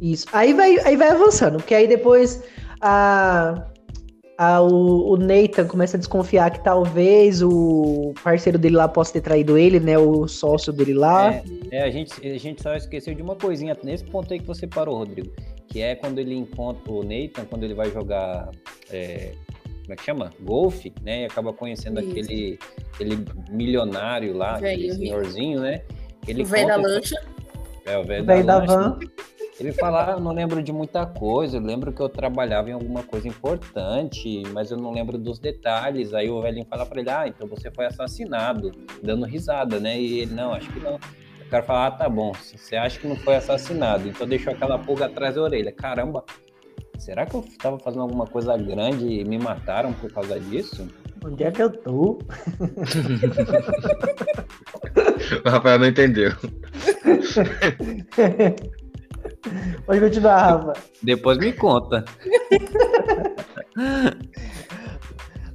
[0.00, 0.26] Isso.
[0.32, 2.42] Aí vai, aí vai avançando, porque aí depois
[2.80, 3.66] a,
[4.36, 9.20] a, o, o Nathan começa a desconfiar que talvez o parceiro dele lá possa ter
[9.20, 9.96] traído ele, né?
[9.96, 11.34] O sócio dele lá.
[11.34, 14.46] É, é, a, gente, a gente só esqueceu de uma coisinha nesse ponto aí que
[14.46, 15.30] você parou, Rodrigo.
[15.68, 18.50] Que é quando ele encontra o Nathan, quando ele vai jogar.
[18.90, 19.32] É,
[19.82, 20.30] como é que chama?
[20.40, 21.22] Golfe, né?
[21.22, 22.10] E acaba conhecendo Isso.
[22.10, 22.58] aquele,
[22.94, 25.82] aquele milionário lá, Velho aquele senhorzinho, né?
[26.26, 27.22] Ele o velho da lancha.
[27.84, 28.76] É, o velho O velho da lancha.
[28.78, 28.98] van.
[29.58, 32.72] Ele fala, ah, eu não lembro de muita coisa, eu lembro que eu trabalhava em
[32.72, 36.12] alguma coisa importante, mas eu não lembro dos detalhes.
[36.12, 40.00] Aí o velhinho fala pra ele, ah, então você foi assassinado, dando risada, né?
[40.00, 40.96] E ele, não, acho que não.
[40.96, 44.52] O cara fala, ah, tá bom, se você acha que não foi assassinado, então deixou
[44.52, 45.70] aquela pulga atrás da orelha.
[45.70, 46.24] Caramba,
[46.98, 50.88] será que eu tava fazendo alguma coisa grande e me mataram por causa disso?
[51.24, 52.18] Onde é que eu tô?
[55.44, 56.32] O Rafael não entendeu.
[59.86, 60.72] Pode continuar, Rafa.
[61.02, 62.04] Depois me conta.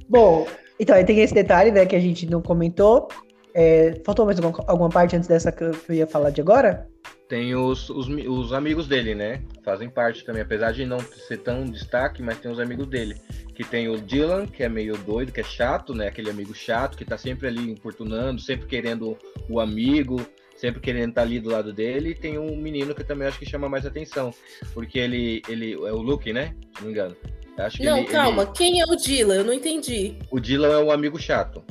[0.08, 0.46] Bom,
[0.78, 3.08] então aí tem esse detalhe, né, que a gente não comentou.
[3.54, 6.40] É, faltou mais alguma, alguma parte antes dessa que eu, que eu ia falar de
[6.40, 6.86] agora?
[7.28, 9.42] Tem os, os, os amigos dele, né?
[9.64, 13.14] Fazem parte também, apesar de não ser tão destaque, mas tem os amigos dele.
[13.54, 16.08] Que tem o Dylan, que é meio doido, que é chato, né?
[16.08, 19.16] Aquele amigo chato que tá sempre ali importunando, sempre querendo
[19.48, 20.20] o amigo,
[20.60, 22.10] sempre querendo estar ali do lado dele.
[22.10, 24.32] E tem um menino que também acho que chama mais atenção,
[24.74, 26.54] porque ele, ele é o Luke, né?
[26.76, 27.16] Se não me engano.
[27.58, 28.42] Acho que Não, ele- calma.
[28.42, 29.34] ele- Quem é o Dylan?
[29.36, 30.16] Eu não entendi.
[30.30, 31.62] o Dylan é o amigo chato.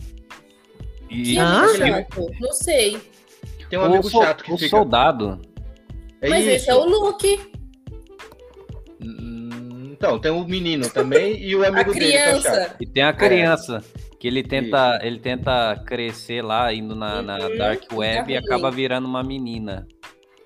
[1.09, 1.65] E Quem é Ah?
[1.65, 2.31] o chato?
[2.39, 2.99] Não sei.
[3.69, 4.69] Tem um amigo o, sol- chato que o fica.
[4.69, 5.39] soldado.
[6.21, 6.49] É Mas isso.
[6.55, 7.39] esse é o Luke.
[9.01, 12.41] Hum, Então, tem o menino também e o A amigo dele que é chato.
[12.41, 12.75] criança.
[12.79, 13.83] E tem a criança,
[14.19, 18.45] que ele tenta, ele tenta crescer lá, indo na, na Uhum, Dark Web e tá
[18.45, 19.87] acaba virando uma menina.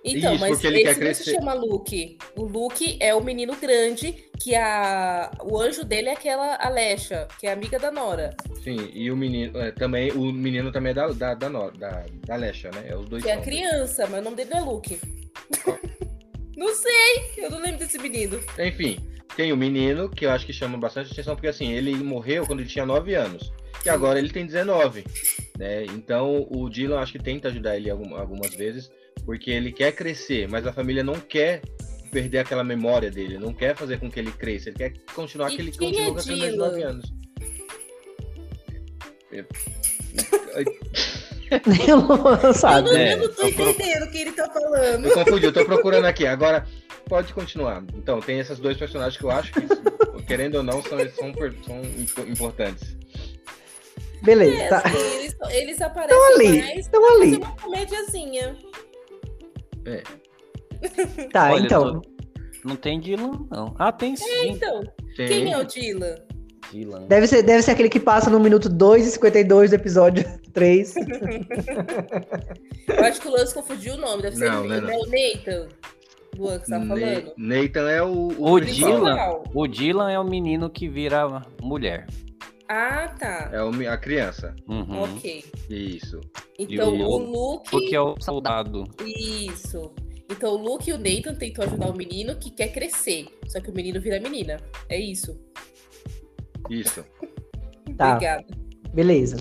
[0.06, 1.24] Então, Isso, mas ele esse quer não crescer.
[1.24, 2.18] se chama Luke.
[2.36, 5.32] O Luke é o menino grande, que a...
[5.42, 8.36] o anjo dele é aquela Alexa, que é amiga da Nora.
[8.62, 12.06] Sim, e o menino é, também, o menino também é da, da, da, Nor- da,
[12.28, 12.84] da Lesha, né?
[12.90, 13.24] É os dois.
[13.24, 13.44] Que é a são.
[13.46, 15.00] criança, mas o nome dele não é Luke.
[16.58, 18.40] não sei, eu não lembro desse menino.
[18.60, 19.00] Enfim,
[19.36, 22.60] tem o menino que eu acho que chama bastante atenção, porque assim, ele morreu quando
[22.62, 23.52] ele tinha 9 anos.
[23.86, 25.04] E agora ele tem 19.
[25.58, 25.84] Né?
[25.86, 28.90] Então o Dylan acho que tenta ajudar ele algum- algumas vezes,
[29.26, 31.62] porque ele quer crescer, mas a família não quer
[32.12, 35.56] perder aquela memória dele, não quer fazer com que ele cresça, ele quer continuar E
[35.56, 36.68] que ele continue é Dylan?
[36.70, 37.14] 9 anos.
[41.88, 42.90] Eu não Eu sabe.
[42.90, 45.06] não, É, eu não tô eu pro- entendendo o que ele tá falando.
[45.06, 46.26] Eu confundi, eu tô procurando aqui.
[46.26, 46.66] Agora,
[47.08, 47.84] pode continuar.
[47.96, 49.62] Então, tem esses dois personagens que eu acho que,
[50.26, 51.34] querendo ou não, são, são,
[51.66, 52.96] são impo- importantes.
[54.24, 54.78] Beleza, É, tá.
[54.86, 57.32] assim, eles, eles aparecem Estão ali, mais estão ali.
[57.34, 58.56] fazer uma comédiazinha.
[61.32, 62.02] Tá, Olha, então.
[62.64, 63.76] Não tem Dylan, não.
[63.78, 64.50] Ah, tem sim.
[64.52, 64.82] Então,
[65.18, 66.16] Tem- quem é o Dylan?
[66.72, 67.04] Dylan.
[67.08, 70.96] Deve ser, deve ser aquele que passa no minuto 2 e 52 do episódio 3.
[72.88, 74.22] Eu acho que o Lance confundiu o nome.
[74.24, 74.90] Deve ser Não, o não é não.
[74.90, 75.68] é o Nathan.
[76.36, 77.34] Do que você tá falando.
[77.38, 78.92] Nathan é o, O principal.
[78.94, 82.08] Dylan, o Dylan é o menino que vira mulher.
[82.68, 83.50] Ah, tá.
[83.54, 84.56] É o a criança.
[84.68, 85.04] Uhum.
[85.04, 85.44] Ok.
[85.70, 86.20] Isso.
[86.58, 87.70] Então, E o- o Luke.
[87.70, 88.84] Porque é o soldado.
[89.06, 89.92] Isso.
[90.32, 93.28] Então, o Luke e o Nathan tentam ajudar o menino que quer crescer.
[93.48, 94.58] Só que o menino vira menina.
[94.90, 95.38] É isso.
[96.70, 97.04] Isso.
[97.98, 98.14] Tá.
[98.14, 98.44] Obrigada.
[98.92, 99.38] Beleza.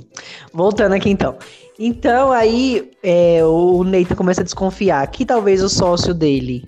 [0.52, 1.38] Voltando aqui então.
[1.78, 6.62] Então aí é, o Nathan começa a desconfiar que talvez o sócio dele,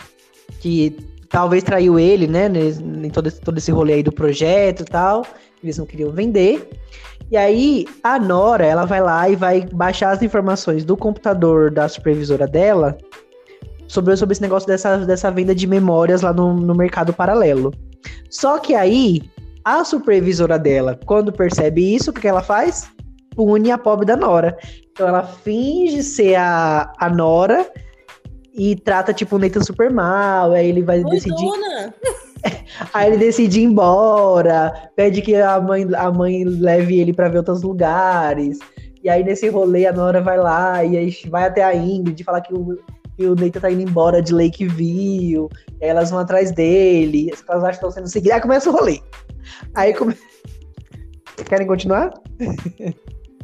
[0.65, 0.97] que
[1.29, 5.27] talvez traiu ele, né, em todo, esse- todo esse rolê aí do projeto e tal,
[5.63, 6.71] eles não queriam vender.
[7.31, 11.87] E aí a Nora, ela vai lá e vai baixar as informações do computador da
[11.87, 12.97] supervisora dela
[13.87, 17.75] sobre, sobre esse negócio dessa, dessa venda de memórias lá no, no mercado paralelo.
[18.31, 19.21] Só que aí
[19.63, 22.91] a supervisora dela, quando percebe isso, o que que ela faz?
[23.37, 24.57] Pune a pobre da Nora.
[24.93, 27.71] Então ela finge ser a, a Nora
[28.55, 30.53] e trata tipo o Nathan super mal.
[30.53, 31.35] Aí ele vai Oi, decidir.
[31.35, 31.95] dona!
[32.93, 37.39] Aí ele decide ir embora, pede que a mãe, a mãe leve ele pra ver
[37.39, 38.59] outros lugares.
[39.03, 42.41] E aí nesse rolê a Nora vai lá e aí vai até a Ingrid falar
[42.43, 42.79] que o,
[43.17, 45.49] que o Nathan tá indo embora de Lakeview.
[45.81, 48.37] E aí elas vão atrás dele, as elas acham que estão sendo seguidas.
[48.37, 49.01] Aí começa o rolê.
[49.75, 50.15] Aí come...
[51.49, 52.13] Querem continuar?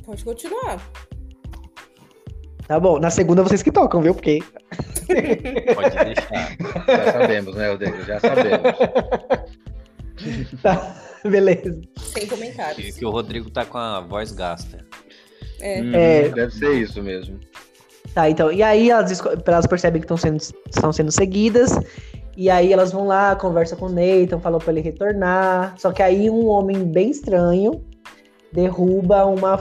[0.05, 0.79] Pode continuar.
[2.71, 4.15] Tá bom, na segunda vocês que tocam, viu?
[4.15, 4.39] Porque.
[5.75, 6.57] Pode deixar.
[6.87, 8.01] Já sabemos, né, Rodrigo?
[8.05, 8.61] Já sabemos.
[10.63, 11.81] Tá, beleza.
[11.97, 12.95] Sem Que, comentários.
[12.97, 14.85] que o Rodrigo tá com a voz gasta.
[15.61, 15.81] É.
[15.83, 16.29] Hum, É.
[16.29, 17.41] Deve ser isso mesmo.
[18.15, 18.53] Tá, então.
[18.53, 21.73] E aí elas, elas percebem que estão sendo, estão sendo seguidas.
[22.37, 25.75] E aí elas vão lá, conversa com o Nathan, falam pra ele retornar.
[25.79, 27.83] Só que aí um homem bem estranho
[28.53, 29.59] derruba uma,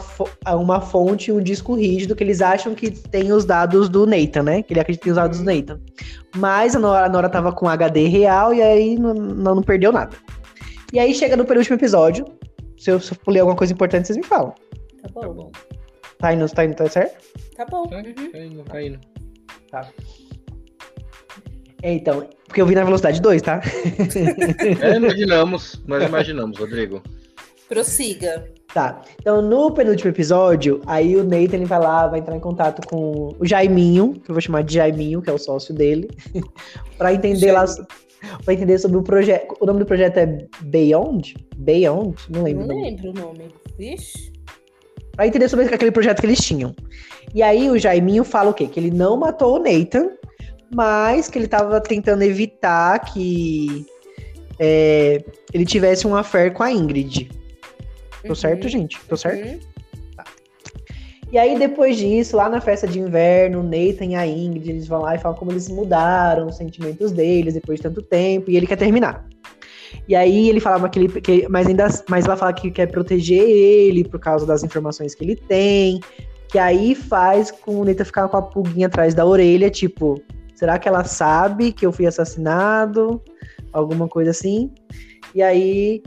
[0.55, 4.63] uma fonte, um disco rígido que eles acham que tem os dados do Nathan, né?
[4.63, 5.79] Que ele acredita que tem os dados do Nathan.
[6.35, 9.91] Mas a Nora, a Nora tava com HD real e aí não, não, não perdeu
[9.91, 10.15] nada.
[10.91, 12.25] E aí chega no penúltimo episódio.
[12.77, 14.53] Se eu, se eu pulei alguma coisa importante, vocês me falam.
[15.01, 15.33] Tá Tá bom.
[15.33, 15.51] bom.
[16.17, 17.17] Tá indo, tá indo, tá certo?
[17.55, 17.85] Tá bom.
[17.87, 18.31] Tá, Uhum.
[18.31, 18.99] tá indo, tá indo.
[21.81, 23.61] É, então, porque eu vi na velocidade 2, tá?
[24.81, 27.01] É, imaginamos, nós imaginamos, Rodrigo.
[27.69, 28.45] Prossiga.
[28.73, 29.01] Tá.
[29.19, 33.35] Então, no penúltimo episódio, aí o Nathan ele vai lá, vai entrar em contato com
[33.39, 36.07] o Jaiminho, que eu vou chamar de Jaiminho, que é o sócio dele,
[36.97, 37.65] pra entender lá,
[38.45, 39.55] pra entender sobre o projeto.
[39.59, 41.35] O nome do projeto é Beyond?
[41.57, 42.15] Beyond?
[42.29, 42.67] Não lembro.
[42.67, 43.53] Não lembro o nome.
[43.77, 44.31] Vixe.
[45.13, 46.75] Pra entender sobre aquele projeto que eles tinham.
[47.33, 48.67] E aí o Jaiminho fala o quê?
[48.67, 50.11] Que ele não matou o Nathan,
[50.73, 53.85] mas que ele tava tentando evitar que
[54.59, 57.29] é, ele tivesse um affair com a Ingrid.
[58.23, 58.35] Tô Uhum.
[58.35, 58.99] certo, gente?
[59.07, 59.47] Tô certo?
[59.47, 59.59] Uhum.
[61.31, 64.87] E aí, depois disso, lá na festa de inverno, o Nathan e a Ingrid, eles
[64.87, 68.57] vão lá e falam como eles mudaram os sentimentos deles depois de tanto tempo, e
[68.57, 69.27] ele quer terminar.
[70.07, 73.43] E aí ele fala que ele, que, mas ainda, mas ela fala que quer proteger
[73.47, 75.99] ele por causa das informações que ele tem,
[76.47, 80.19] que aí faz com o Nathan ficar com a pulguinha atrás da orelha, tipo,
[80.55, 83.21] será que ela sabe que eu fui assassinado?
[83.71, 84.71] Alguma coisa assim.
[85.35, 86.01] E aí,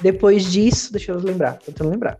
[0.00, 2.18] depois disso, deixa eu lembrar, tô tentando lembrar.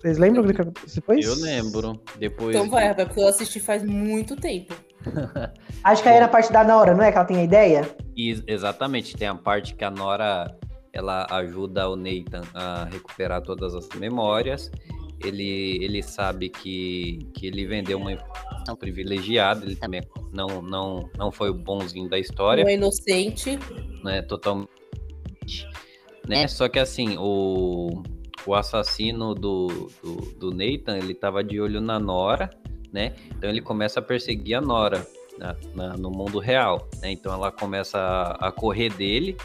[0.00, 1.24] Vocês lembram do que aconteceu depois?
[1.24, 2.00] Eu lembro.
[2.18, 2.54] Depois.
[2.54, 4.74] Então vai, Rafael, porque eu assisti faz muito tempo.
[5.82, 7.10] Acho que aí era a parte da Nora, não é?
[7.10, 7.96] Que ela tem a ideia?
[8.16, 10.56] E, exatamente, tem a parte que a Nora
[10.92, 14.70] ela ajuda o Nathan a recuperar todas as memórias.
[15.24, 21.32] Ele, ele sabe que, que ele vendeu uma informação privilegiada, ele também não, não, não
[21.32, 23.58] foi o bonzinho da história, Um inocente.
[24.04, 24.22] né?
[24.22, 24.70] Totalmente.
[26.26, 26.48] Né?
[26.48, 28.02] Só que assim, o,
[28.46, 32.50] o assassino do, do, do Nathan, ele tava de olho na Nora,
[32.92, 33.14] né?
[33.36, 35.06] Então ele começa a perseguir a Nora
[35.38, 37.12] na- na- no mundo real, né?
[37.12, 39.36] Então ela começa a, a correr dele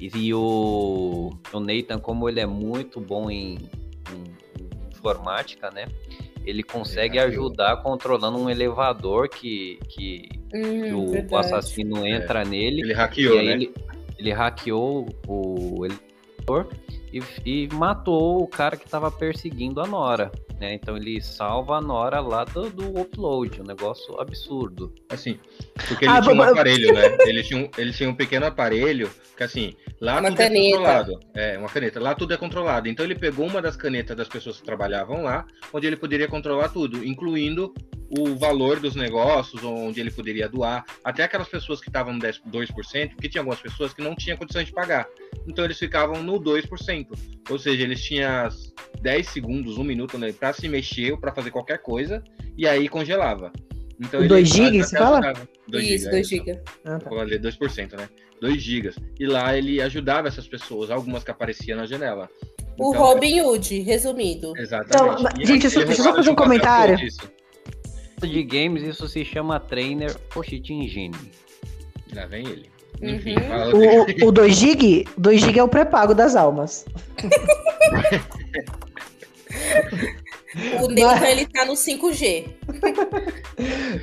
[0.00, 3.54] e o, o Nathan, como ele é muito bom em,
[4.12, 5.86] em- informática, né?
[6.44, 7.46] Ele consegue hackeou.
[7.46, 11.36] ajudar controlando um elevador que, que, que Hum, o, o verdade.
[11.36, 13.52] assassino entra nele Ele e hackeou, aí né?
[13.52, 13.74] ele,
[14.18, 16.07] ele hackeou o elevador
[17.12, 20.74] e, e matou o cara que tava perseguindo a Nora, né?
[20.74, 24.92] Então ele salva a Nora lá do, do upload, um negócio absurdo.
[25.08, 25.38] Assim,
[25.86, 27.16] porque ele Ah, tinha um mas- aparelho, né?
[27.26, 30.76] Ele tinha um, ele tinha um pequeno aparelho que, assim, lá Uma tudo é caneta.
[30.76, 31.20] controlado.
[31.34, 32.00] É, uma caneta.
[32.00, 32.88] Lá tudo é controlado.
[32.88, 36.68] Então ele pegou uma das canetas das pessoas que trabalhavam lá, onde ele poderia controlar
[36.70, 37.72] tudo, incluindo
[38.10, 42.40] o valor dos negócios, onde ele poderia doar, até aquelas pessoas que estavam no 10
[42.50, 45.06] 2%, porque tinha algumas pessoas que não tinham condições de pagar.
[45.46, 47.06] Então eles ficavam no 2%.
[47.50, 48.48] Ou seja, eles tinham
[49.00, 52.22] 10 segundos, um minuto né, para se mexer ou para fazer qualquer coisa,
[52.56, 53.52] e aí congelava.
[54.00, 55.18] Então, O ele 2 GB, você fala?
[55.18, 55.48] ajudava.
[55.68, 56.60] 2 Isso, GB, 2 é, GB.
[56.84, 57.10] Ah, tá.
[57.10, 58.08] Vou ler 2%, né?
[58.40, 58.94] 2 gigas.
[59.18, 62.30] E lá ele ajudava essas pessoas, algumas que apareciam na janela.
[62.78, 64.52] O Então, Robin Hood, resumido.
[64.56, 65.20] Exatamente.
[65.20, 66.96] Então, E gente, ele deixa eu só fazer um comentário.
[68.20, 71.14] De games, isso se chama Trainer Post Engine.
[72.14, 72.70] Lá vem ele.
[73.02, 73.10] Uhum.
[73.14, 73.36] Enfim.
[74.22, 76.84] O, o 2 GB, 2 GB é o pré-pago das almas.
[80.82, 82.44] O Nathan, ele tá no 5G.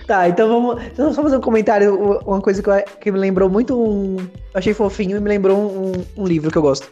[0.07, 0.83] Tá, então vamos.
[0.97, 4.17] Eu só fazer um comentário, uma coisa que, eu- que me lembrou muito um.
[4.53, 6.89] Achei fofinho e me lembrou um, um livro que eu gosto.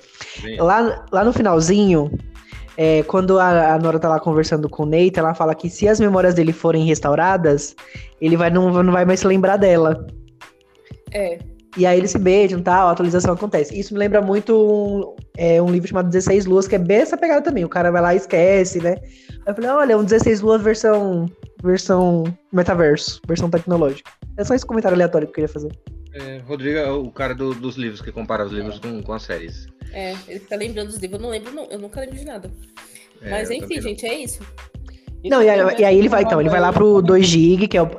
[0.59, 2.11] Lá, lá no finalzinho,
[2.77, 5.87] é, quando a, a Nora tá lá conversando com o Neita, ela fala que se
[5.87, 7.75] as memórias dele forem restauradas,
[8.19, 10.05] ele vai, não, não vai mais se lembrar dela.
[11.11, 11.37] É.
[11.75, 13.77] E aí eles se beijam e tal, a atualização acontece.
[13.77, 17.17] Isso me lembra muito um, é, um livro chamado 16 Luas, que é bem essa
[17.17, 17.65] pegada também.
[17.65, 18.95] O cara vai lá e esquece, né?
[19.01, 21.25] Aí eu falei, olha, um 16 Luas versão,
[21.63, 24.11] versão metaverso, versão tecnológica.
[24.37, 25.71] É só esse comentário aleatório que eu queria fazer.
[26.13, 29.23] É, Rodrigo é o cara do- dos livros, que compara os livros com, com as
[29.23, 29.65] séries.
[29.91, 31.19] É, ele fica lembrando dos livros.
[31.19, 31.65] Eu não lembro, não.
[31.71, 32.51] Eu nunca lembro de nada.
[33.19, 34.43] É, Mas enfim, gente, é isso.
[35.25, 37.77] Não, e aí, e aí ele vai, então, ele vai lá pro 2 GB, que
[37.77, 37.89] é o.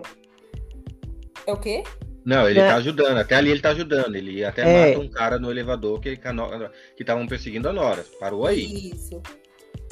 [1.47, 1.83] É o quê?
[2.25, 2.69] Não, ele Né?
[2.69, 3.19] tá ajudando.
[3.19, 4.17] Até ali ele tá ajudando.
[4.17, 4.89] Ele até É.
[4.89, 8.05] mata um cara no elevador que a Nora- que estavam perseguindo a Nora.
[8.19, 8.91] Parou aí.
[8.93, 9.23] Isso.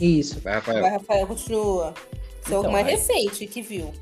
[0.00, 0.40] Isso.
[0.40, 0.80] Vai, Rafael.
[0.80, 1.88] Vai, Rafael, continua.
[1.90, 1.94] O
[2.46, 3.92] Então, mais aí- recente que viu.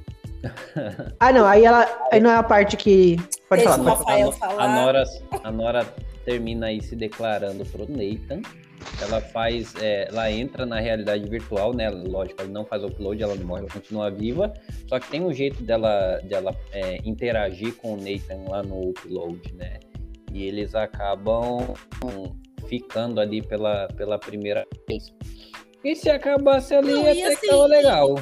[1.20, 1.86] Ah, não, aí ela.
[2.10, 3.16] Aí não é a parte que.
[3.48, 4.64] Pode Deixa falar, pode falar.
[4.64, 5.04] A Nora,
[5.44, 8.40] a Nora termina aí se declarando pro Nathan.
[9.00, 11.90] Ela faz, é, ela entra na realidade virtual, né?
[11.90, 14.52] Lógico, ela não faz upload, ela não morre, ela continua viva.
[14.88, 19.40] Só que tem um jeito dela, dela é, interagir com o Nathan lá no upload,
[19.54, 19.80] né?
[20.32, 21.74] E eles acabam
[22.68, 25.12] ficando ali pela, pela primeira vez.
[25.82, 28.14] E se acabasse ali, Não, até que assim, tava legal.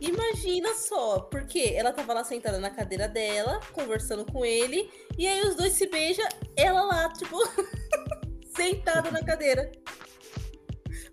[0.00, 5.40] Imagina só, porque ela tava lá sentada na cadeira dela, conversando com ele, e aí
[5.42, 7.36] os dois se beijam, ela lá, tipo,
[8.58, 9.70] sentada na cadeira.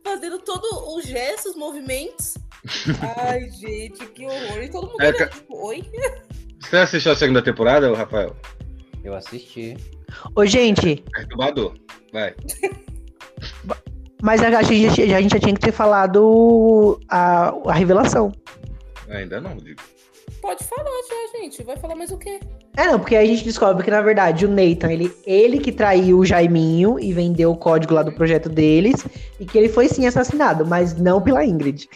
[0.04, 2.36] Fazendo todos os gestos, os movimentos.
[3.18, 4.64] Ai, gente, que horror.
[4.64, 5.84] E todo mundo É, olhando, tipo, oi?
[6.60, 8.36] Você assistiu a segunda temporada, Rafael?
[9.04, 9.78] Eu assisti.
[10.36, 11.76] Ô, gente, Perturbador.
[12.12, 12.34] Vai.
[14.22, 18.32] mas a, a gente, a gente já tinha que ter falado a, a revelação.
[19.10, 19.82] Ainda não, digo.
[20.42, 21.64] Pode falar já, gente.
[21.64, 22.40] Vai falar mais o quê?
[22.78, 25.72] É, não, porque aí a gente descobre que, na verdade, o Nathan, ele, ele que
[25.72, 29.06] traiu o Jaiminho e vendeu o código lá do projeto deles,
[29.40, 31.90] e que ele foi sim assassinado, mas não pela Ingrid.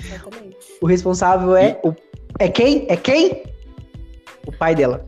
[0.00, 0.56] Exatamente.
[0.80, 1.78] O responsável é.
[1.84, 1.94] O,
[2.38, 2.86] é quem?
[2.88, 3.42] É quem?
[4.46, 5.06] O pai dela.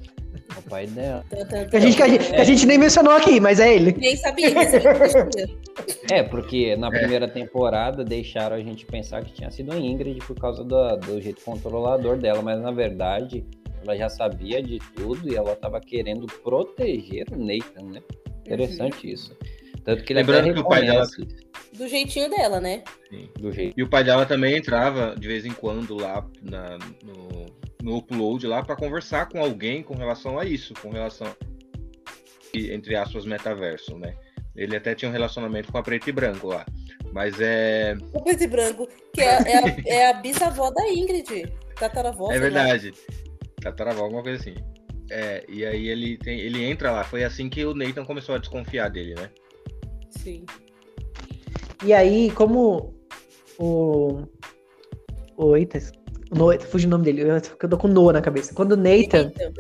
[0.68, 1.24] O pai dela.
[1.30, 3.58] Tan, tan, Que a gente, que a gente, que a gente nem mencionou aqui, mas
[3.58, 3.92] é ele.
[3.98, 4.48] Nem sabia.
[6.10, 10.34] É, porque na primeira temporada deixaram a gente pensar que tinha sido a Ingrid por
[10.38, 13.44] causa do, do jeito controlador dela, mas na verdade
[13.84, 18.02] ela já sabia de tudo e ela tava querendo proteger o Nathan, né?
[18.44, 19.36] Interessante isso.
[19.84, 21.06] Tanto que ele Lembrando que o pai dela-
[21.76, 22.82] Do jeitinho dela, né?
[23.08, 23.28] Sim.
[23.38, 23.74] do jeito.
[23.78, 27.46] E o pai dela também entrava de vez em quando lá na- no,
[27.82, 31.34] no upload lá para conversar com alguém com relação a isso, com relação
[32.54, 34.14] e, entre aspas metaverso, né?
[34.56, 36.66] Ele até tinha um relacionamento com a preto e branco lá.
[37.12, 41.52] Mas é, O preto e branco, que é, é a, é a bisavó da Ingrid.
[41.76, 42.32] Tataravó.
[42.32, 42.92] é verdade.
[43.62, 44.54] Tataravó, alguma coisa assim.
[45.10, 47.04] É, e aí ele tem, ele entra lá.
[47.04, 49.30] Foi assim que o Nathan começou a desconfiar dele, né?
[50.10, 50.44] Sim.
[51.84, 52.94] E aí, como
[53.58, 54.22] o.
[55.36, 55.78] O eita,
[56.30, 58.52] Noah, fugiu o nome dele, eu eu tô com Noah na cabeça.
[58.54, 59.30] Quando o Nathan.
[59.34, 59.50] Então,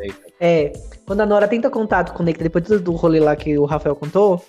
[0.40, 0.72] É,
[1.06, 3.64] quando a Nora tenta contato com o Nathan, depois do- do rolê lá que o
[3.64, 4.44] Rafael contou,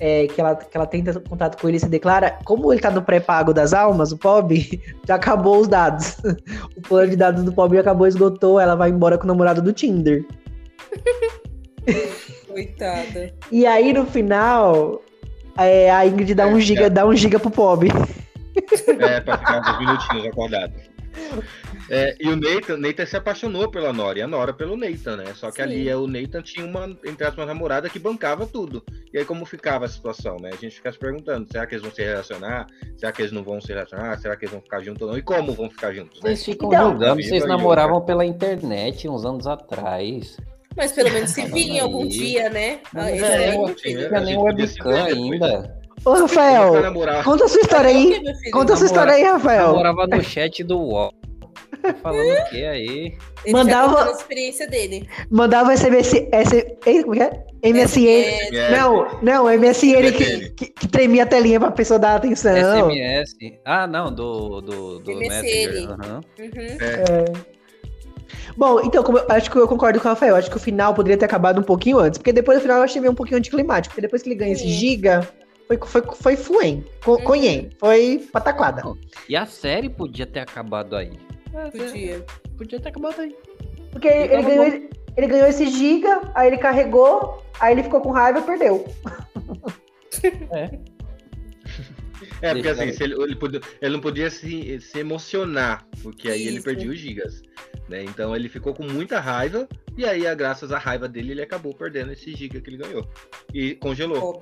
[0.00, 2.90] é, que, ela, que ela tenta contato com ele e se declara, como ele tá
[2.90, 6.16] no pré-pago das almas, o POB, já acabou os dados.
[6.76, 9.72] O plano de dados do POB acabou, esgotou, ela vai embora com o namorado do
[9.72, 10.24] Tinder.
[12.48, 13.32] coitada.
[13.50, 15.00] E aí, no final,
[15.56, 16.90] é, a Ingrid dá um É, giga, é.
[16.90, 17.88] dá um giga pro POB.
[18.98, 20.72] É, pra ficar uns minutinhos acordado.
[21.90, 25.24] É, e o Nathan, Nathan se apaixonou pela Nora e a Nora pelo Nathan, né?
[25.34, 25.62] Só que Sim.
[25.62, 28.82] ali é, o Nathan tinha uma, entre aspas, uma namorada que bancava tudo.
[29.12, 30.50] E aí como ficava a situação, né?
[30.52, 32.66] A gente fica se perguntando, será que eles vão se relacionar?
[32.96, 34.18] Será que eles não vão se relacionar?
[34.18, 35.18] Será que eles vão ficar juntos ou não?
[35.18, 36.30] E como vão ficar juntos, né?
[36.30, 40.36] Vocês ficam Então, julgando, vocês namoravam pela internet uns anos atrás.
[40.76, 42.80] Mas pelo menos se vinha algum dia, né?
[42.94, 43.56] Não, Ah, é.
[43.56, 45.06] Não tinha nem webcam depois.
[45.06, 45.81] ainda.
[46.04, 46.72] Ô, Rafael,
[47.24, 48.22] conta a sua história aí.
[48.50, 49.68] Conta a sua história aí, Rafael.
[49.68, 51.12] Namorava no chat do UOL.
[51.80, 53.16] Tá falando o que aí?
[53.44, 55.08] Ele Mandava- a experiência dele.
[55.30, 56.28] Mandava SMS.
[56.30, 57.44] S, como que é?
[57.64, 58.50] MSN.
[58.70, 62.52] Não, não, MSN que, que, que tremia a telinha pra pessoa dar atenção.
[62.90, 63.34] SMS.
[63.64, 65.28] Ah, não, do, do, do MSN.
[65.28, 65.90] Messenger.
[65.90, 66.20] aham.
[66.38, 66.52] uhum.
[66.80, 67.52] É.
[68.56, 70.36] Bom, então, como eu, acho que eu concordo com o Rafael.
[70.36, 72.18] Acho que o final poderia ter acabado um pouquinho antes.
[72.18, 73.92] Porque depois do final eu achei meio um pouquinho anticlimático.
[73.92, 74.68] Porque depois que ele ganha esse Sim.
[74.68, 75.28] giga,
[75.66, 76.84] foi, foi, foi fuem.
[77.04, 77.70] Co, Uhum.
[77.78, 78.82] Foi pataquada.
[79.28, 81.12] E a série podia ter acabado aí.
[81.70, 82.24] Podia.
[82.56, 83.36] Podia ter acabado aí.
[83.90, 88.00] Porque ele, tava ganhou, ele, ele ganhou esse giga, aí ele carregou, aí ele ficou
[88.00, 88.84] com raiva e perdeu.
[92.40, 96.42] É, porque Deixa assim, ele, ele, podia- ele não podia se, se emocionar, porque aí
[96.46, 96.64] ele Isso.
[96.64, 97.42] perdia os gigas.
[97.88, 98.02] Né?
[98.04, 101.72] Então ele ficou com muita raiva, e aí, a- graças à raiva dele, ele acabou
[101.74, 103.06] perdendo esse giga que ele ganhou.
[103.54, 104.40] E congelou.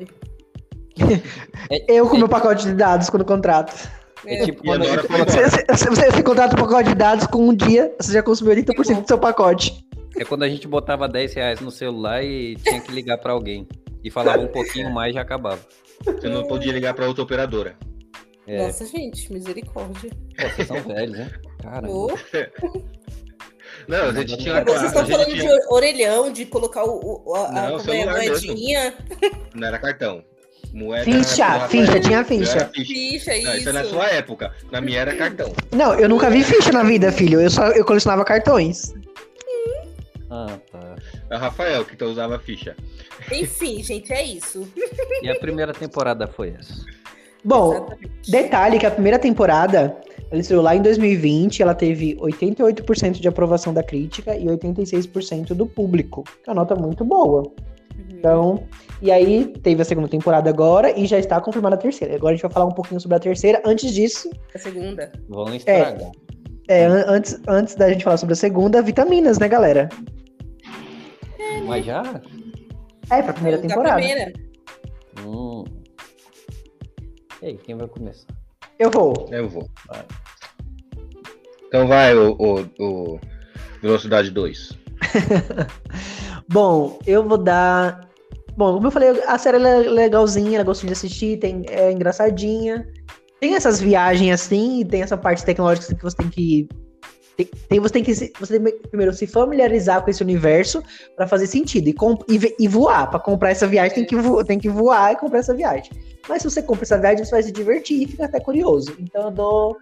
[0.98, 1.22] Pobre.
[1.88, 3.88] Eu com meu pacote de dados quando contrato.
[4.26, 4.44] É, É.
[4.44, 5.24] tipo E a quando a.
[5.24, 8.54] Você, você, você, você contrata o pacote de dados com um dia, você já consumiu
[8.56, 9.84] 80% do seu pacote.
[10.18, 13.66] é quando a gente botava 10 reais no celular e tinha que ligar pra alguém.
[14.04, 15.60] E falava um pouquinho mais e já acabava.
[16.04, 17.76] Você não podia ligar para outra operadora.
[18.46, 20.10] É, Nossa, gente, misericórdia.
[20.36, 21.30] pô, vocês são velhos, né?
[21.62, 22.14] Caramba.
[23.88, 24.62] Não, a gente tinha.
[24.64, 28.02] Vocês a estão falando tinha- de orelhão, de colocar o, o- a, a- Não, é,
[28.02, 28.12] a mesmo.
[28.12, 28.94] moedinha.
[29.54, 30.22] Não era cartão.
[30.72, 32.70] Moeda Ficha, ficha, tinha ficha.
[32.72, 33.32] ficha.
[33.32, 33.58] Não, isso.
[33.58, 34.52] isso é na sua época.
[34.70, 35.52] Na minha era cartão.
[35.72, 37.40] Não, eu nunca vi ficha na vida, filho.
[37.40, 38.94] Eu só eu colecionava cartões.
[40.30, 40.96] Ah, tá.
[41.28, 42.76] É o Rafael que usava ficha.
[43.32, 44.66] Enfim, gente, é isso.
[45.22, 46.84] E a primeira temporada foi essa.
[47.44, 48.30] Bom, Exatamente.
[48.30, 49.96] detalhe que a primeira temporada,
[50.30, 55.66] ela estreou lá em 2020, ela teve 88% de aprovação da crítica e 86% do
[55.66, 56.22] público.
[56.44, 57.42] Que é uma nota muito boa.
[57.42, 58.06] Uhum.
[58.10, 58.68] Então,
[59.02, 62.14] e aí teve a segunda temporada agora e já está confirmada a terceira.
[62.16, 63.62] Agora a gente vai falar um pouquinho sobre a terceira.
[63.64, 65.10] Antes disso, A segunda.
[65.28, 66.10] Vão estragar.
[66.68, 69.88] é, an- antes, antes da gente falar sobre a segunda, vitaminas, né, galera?
[71.66, 72.02] Mas já?
[73.10, 73.96] É, pra primeira Da temporada.
[73.96, 74.32] primeira.
[75.26, 75.64] Hum.
[77.42, 78.26] E aí, quem vai começar?
[78.78, 79.28] Eu vou.
[79.30, 79.68] Eu vou.
[79.88, 80.04] Vai.
[81.66, 82.60] Então vai, o, o,
[83.14, 83.20] o
[83.82, 84.78] Velocidade 2.
[86.48, 88.08] Bom, eu vou dar.
[88.60, 92.86] Bom, como eu falei, a série é legalzinha, ela gosto de assistir, tem, é engraçadinha.
[93.40, 96.68] Tem essas viagens assim, e tem essa parte tecnológica que você tem que.
[97.38, 100.82] Tem, tem- você tem que se- você tem que primeiro se familiarizar com esse universo
[101.16, 101.88] pra fazer sentido.
[101.88, 103.08] E, com- e, e voar.
[103.08, 105.90] Pra comprar essa viagem, tem que, vo- tem que voar e comprar essa viagem.
[106.28, 108.94] Mas se você compra essa viagem, você vai se divertir e fica até curioso.
[108.98, 109.78] Então eu dou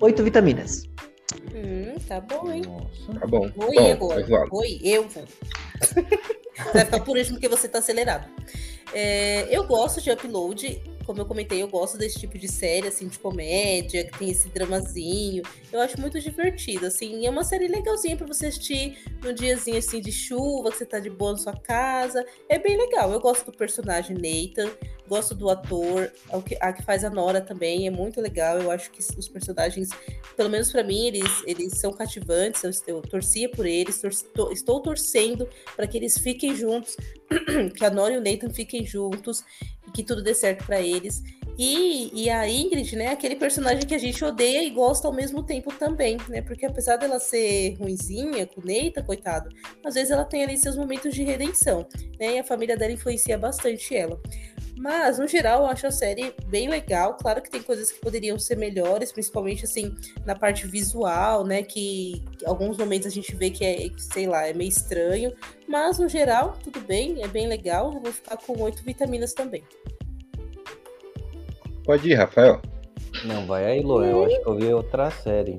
[0.00, 0.82] oito vitaminas.
[1.54, 2.62] Hum, tá bom, hein?
[2.66, 3.20] Nossa.
[3.20, 3.48] Tá bom.
[3.56, 4.20] Oi, bom, agora.
[4.20, 4.48] Eduardo.
[4.56, 5.22] Oi, eu vou.
[6.72, 8.28] Vai ficar por último porque você tá acelerado.
[8.92, 10.82] É, eu gosto de upload.
[11.10, 14.48] Como eu comentei, eu gosto desse tipo de série, assim, de comédia, que tem esse
[14.48, 15.42] dramazinho.
[15.72, 17.26] Eu acho muito divertido, assim.
[17.26, 21.00] É uma série legalzinha pra você assistir num diazinho, assim, de chuva, que você tá
[21.00, 22.24] de boa na sua casa.
[22.48, 23.10] É bem legal.
[23.12, 24.70] Eu gosto do personagem Nathan,
[25.08, 26.12] gosto do ator.
[26.32, 28.60] o que- A que faz a Nora também é muito legal.
[28.60, 29.88] Eu acho que os personagens
[30.36, 32.62] pelo menos pra mim, eles, eles são cativantes.
[32.62, 36.96] Eu, eu torcia por eles, tor- tô- estou torcendo para que eles fiquem juntos,
[37.76, 39.44] que a Nora e o Nathan fiquem juntos
[39.90, 41.22] e que tudo dê certo pra eles.
[41.58, 45.42] E, e a Ingrid, né, aquele personagem que a gente odeia e gosta ao mesmo
[45.42, 46.40] tempo também, né?
[46.40, 49.50] Porque apesar dela ser ruinzinha com Nathan, coitado,
[49.84, 51.86] às vezes ela tem ali seus momentos de redenção,
[52.18, 52.36] né?
[52.36, 54.18] E a família dela influencia bastante ela.
[54.80, 57.14] Mas, no geral, eu acho a série bem legal.
[57.14, 61.62] Claro que tem coisas que poderiam ser melhores, principalmente assim, na parte visual, né?
[61.62, 65.34] Que que alguns momentos a gente vê que é, que, sei lá, é meio estranho.
[65.68, 67.92] Mas, no geral, tudo bem, é bem legal.
[67.92, 69.62] Eu vou ficar com oito vitaminas também.
[71.84, 72.62] Pode ir, Rafael.
[73.26, 74.02] Não, vai aí, Lô.
[74.02, 75.58] Eu acho que eu vi outra série.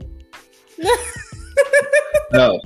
[2.32, 2.58] Não.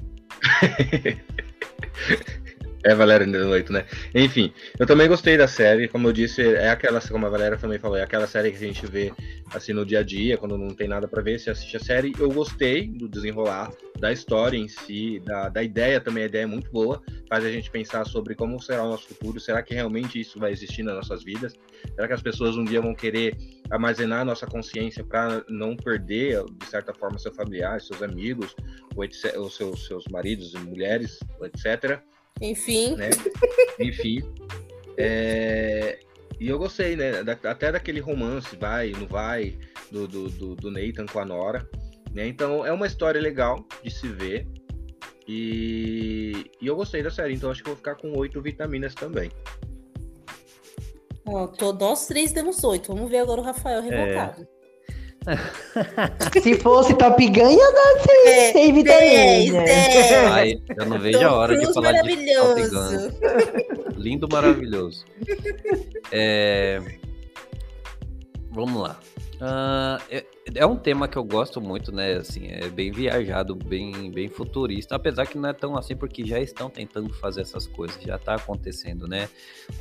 [2.86, 3.84] É Valéria da Noite, né?
[4.14, 7.80] Enfim, eu também gostei da série, como eu disse, é aquela, como a Valéria também
[7.80, 9.12] falou, é aquela série que a gente vê
[9.52, 12.14] assim no dia a dia, quando não tem nada pra ver, você assiste a série.
[12.20, 16.46] Eu gostei do desenrolar, da história em si, da, da ideia também, a ideia é
[16.46, 20.20] muito boa, faz a gente pensar sobre como será o nosso futuro, será que realmente
[20.20, 21.56] isso vai existir nas nossas vidas?
[21.96, 23.36] Será que as pessoas um dia vão querer
[23.72, 28.56] armazenar a nossa consciência para não perder, de certa forma, seu familiar, seus amigos,
[28.96, 32.00] ou etc- os seus, seus maridos e mulheres, ou etc
[32.42, 33.10] Enfim, né?
[33.80, 34.22] Enfim.
[34.98, 36.00] é,
[36.40, 37.24] E eu gostei, né?
[37.24, 39.58] da- Até daquele romance, vai, não vai,
[39.92, 41.68] do, do, do, do Nathan com a Nora.
[42.14, 42.28] Né?
[42.28, 44.48] Então é uma história legal de se ver.
[45.28, 49.32] E, e eu gostei da série, então acho que vou ficar com oito vitaminas também.
[51.26, 52.94] ó, tô- nós três demos oito.
[52.94, 54.48] Vamos ver agora o Rafael revoltado.
[56.42, 57.96] Se fosse Top Gun, ia dar
[58.28, 59.66] É, 100 dez, vitaminas.
[59.66, 60.12] dez.
[60.32, 62.62] Ai, eu não vejo Tom a hora de falar de Top.
[62.70, 63.12] Gun.
[63.98, 65.06] Lindo, maravilhoso.
[66.12, 66.80] É,
[68.52, 68.98] Vamos lá.
[69.42, 70.26] Ah, é,
[70.56, 72.14] é um tema que eu gosto muito, né?
[72.14, 76.40] Assim, é bem viajado, bem, bem futurista, apesar que não é tão assim, porque já
[76.40, 79.28] estão tentando fazer essas coisas, já tá acontecendo, né?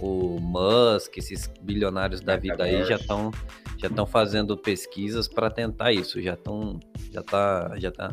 [0.01, 3.31] O Musk, esses bilionários da vida aí já estão
[3.79, 6.81] já estão fazendo pesquisas para tentar isso, já estão
[7.13, 8.13] já tá já tá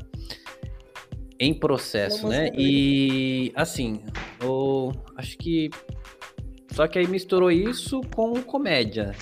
[1.39, 2.51] em processo, Vamos né?
[2.55, 4.03] E assim,
[4.39, 5.69] eu acho que
[6.71, 9.13] só que aí misturou isso com comédia,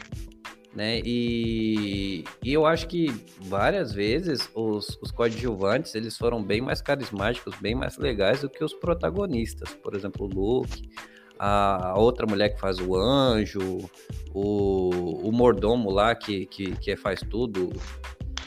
[0.73, 1.01] né?
[1.03, 3.07] E, e eu acho que
[3.39, 8.63] várias vezes os, os coadjuvantes eles foram bem mais carismáticos, bem mais legais do que
[8.63, 9.73] os protagonistas.
[9.73, 10.89] Por exemplo, o Luke,
[11.37, 13.89] a, a outra mulher que faz o anjo,
[14.33, 17.71] o, o mordomo lá que, que, que faz tudo,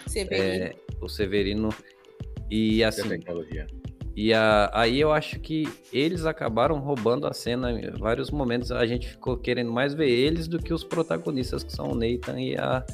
[0.07, 0.65] Severino.
[0.65, 1.69] é, o Severino.
[2.51, 3.67] E assim, tecnologia.
[4.15, 8.71] E a- aí eu acho que eles acabaram roubando a cena em vários momentos.
[8.71, 12.41] A gente ficou querendo mais ver eles do que os protagonistas, que são o Nathan
[12.41, 12.85] e a,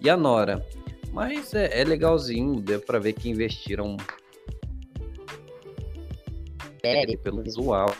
[0.00, 0.64] e a Nora.
[1.12, 3.96] Mas é, é legalzinho, deu pra ver que investiram
[6.80, 7.94] série, pelo visual.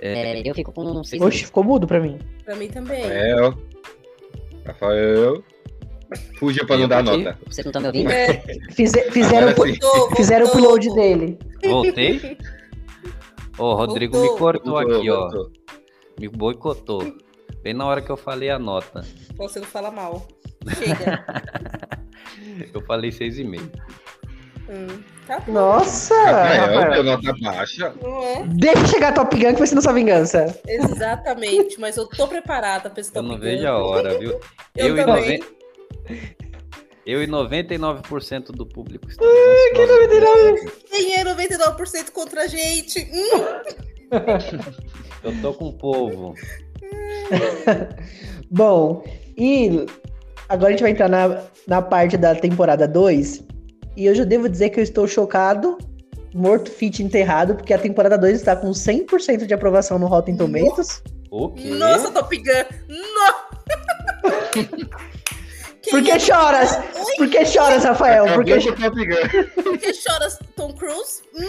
[0.00, 2.18] é, eu fico com um Oxe, ficou mudo pra mim.
[2.44, 3.02] Pra mim também.
[3.02, 3.58] Rafael.
[4.66, 5.44] Rafael.
[6.38, 7.24] Fuja pra não dar Eu aqui.
[7.24, 7.38] nota.
[7.48, 8.10] Vocês não estão me ouvindo?
[8.10, 8.42] É,
[8.72, 10.74] Fize- fizeram, Agora voltou, fizeram o voltou.
[10.76, 11.38] upload dele.
[11.64, 12.38] Voltei?
[13.58, 14.38] Ô, o Rodrigo me Voltou.
[14.38, 15.20] cortou aqui, ó.
[15.20, 15.50] Voltou.
[16.20, 17.16] Me boicotou.
[17.62, 19.02] Bem na hora que eu falei a nota.
[19.36, 20.26] Você não fala mal.
[20.78, 21.24] Chega.
[22.72, 23.70] Eu falei seis e meio.
[24.68, 25.42] Hum, tá.
[25.46, 26.14] Nossa!
[26.14, 27.94] Rafael, deu nota baixa.
[28.02, 28.42] Não é?
[28.46, 30.60] Deixa chegar Top Gun que vai ser nossa vingança.
[30.66, 33.40] Exatamente, mas eu tô preparada pra esse Eu Top não Gun.
[33.42, 34.40] vejo a hora, viu?
[34.76, 35.42] Eu e também.
[36.06, 36.46] 90
[37.06, 40.72] Eu e 99% do público estamos ansiosos.
[40.90, 43.08] Quem é 99% contra a gente?
[43.12, 43.46] Hum,
[45.22, 46.34] Eu tô com o povo.
[48.50, 49.04] Bom,
[49.36, 49.86] e
[50.48, 53.44] agora a gente vai entrar na, na parte da temporada 2.
[53.96, 55.78] E eu já devo dizer que eu estou chocado,
[56.34, 61.02] morto, fit, enterrado, porque a temporada 2 está com 100% de aprovação no Rotten Tomatoes.
[61.30, 61.70] O quê?
[61.70, 62.64] Nossa, Top Gun!
[62.88, 63.46] No...
[65.86, 66.76] Quem Por que é- choras?
[66.96, 67.16] Oi?
[67.16, 68.24] Por que choras, Rafael?
[68.34, 69.62] Por que, Top Gun.
[69.62, 71.22] Por que choras, Tom Cruise?
[71.32, 71.48] Hum?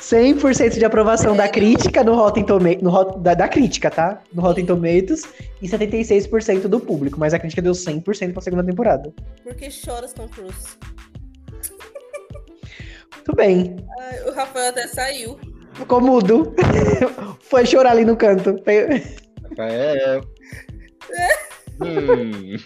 [0.00, 4.22] 100% de aprovação da crítica no Rotten Tomatoes, no Rot- da, da crítica, tá?
[4.32, 5.24] No Rotten Tomatoes
[5.60, 9.12] e 76% do público, mas a crítica deu 100% pra segunda temporada.
[9.42, 10.78] Por que choras, Tom Cruise?
[13.16, 13.76] Muito bem.
[14.00, 15.36] Ai, o Rafael até saiu.
[15.74, 16.54] Ficou mudo.
[17.42, 18.56] Foi chorar ali no canto.
[19.50, 20.22] Rafael.
[21.82, 22.56] Hum.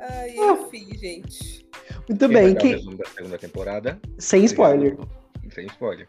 [0.00, 1.66] Ai, enfim, gente.
[2.08, 2.54] Muito Quem bem.
[2.54, 2.96] Que...
[2.96, 4.00] da segunda temporada.
[4.18, 4.96] Sem spoiler.
[5.50, 6.08] Sem spoiler.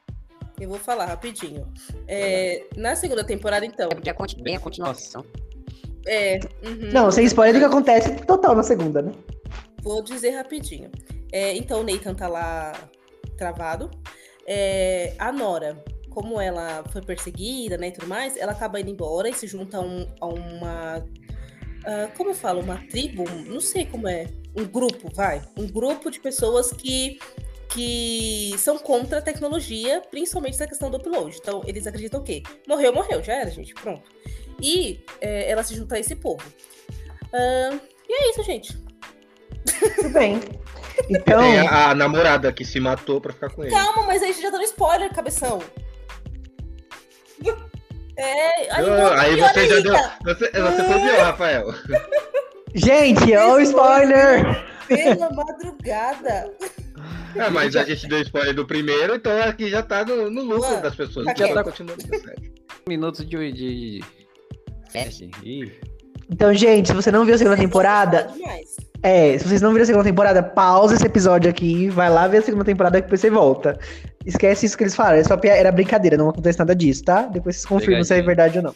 [0.59, 1.71] Eu vou falar rapidinho.
[2.07, 3.89] É, na segunda temporada, então.
[3.91, 5.25] É porque bem a continuação.
[6.07, 6.91] É, uhum.
[6.91, 9.11] Não, sem spoiler do que acontece total na segunda, né?
[9.81, 10.89] Vou dizer rapidinho.
[11.31, 12.73] É, então o Nathan tá lá
[13.37, 13.91] travado.
[14.47, 15.83] É, a Nora,
[16.17, 19.77] como ela foi perseguida, né, e tudo mais, ela acaba indo embora e se junta
[19.77, 21.05] a, um- a uma.
[21.85, 22.59] ah, como eu falo?
[22.61, 23.23] Uma tribo?
[23.45, 24.25] Não sei como é.
[24.55, 25.43] Um grupo, vai.
[25.55, 27.19] Um grupo de pessoas que.
[27.69, 31.37] Que são contra a tecnologia, principalmente essa questão do upload.
[31.39, 34.09] Então, eles acreditam que morreu, morreu, já era, gente, pronto.
[34.59, 36.41] E é, ela se junta a esse povo.
[37.31, 37.77] Ah,
[38.09, 38.75] e é isso, gente.
[39.81, 40.39] Muito bem.
[41.09, 43.71] Então, Tem a, a namorada que se matou pra ficar com ele.
[43.71, 45.59] Calma, mas aí a gente já tá no spoiler, cabeção.
[48.17, 49.93] É, aí, não, aí você já deu.
[50.23, 51.73] Você, você foi pior, Rafael.
[52.73, 54.65] gente, ó o spoiler!
[54.87, 56.51] Pela madrugada.
[57.37, 60.69] Ah, mas a gente deu spoiler do primeiro, então aqui já tá no, no lucro
[60.69, 61.25] Mano, das pessoas.
[61.25, 62.03] tá Já tá continuando.
[62.87, 63.51] Minutos de.
[63.51, 64.03] de...
[64.89, 65.29] Sete.
[65.43, 65.71] Ih,
[66.31, 68.31] Então, gente, se você não viu a segunda temporada,
[69.03, 72.39] é, se vocês não viram a segunda temporada, pausa esse episódio aqui, vai lá ver
[72.39, 73.77] a segunda temporada que depois você volta.
[74.27, 77.21] Esquece isso que eles falaram, é só era brincadeira, não acontece nada disso, tá?
[77.27, 78.75] Depois vocês confirmam se é verdade ou não.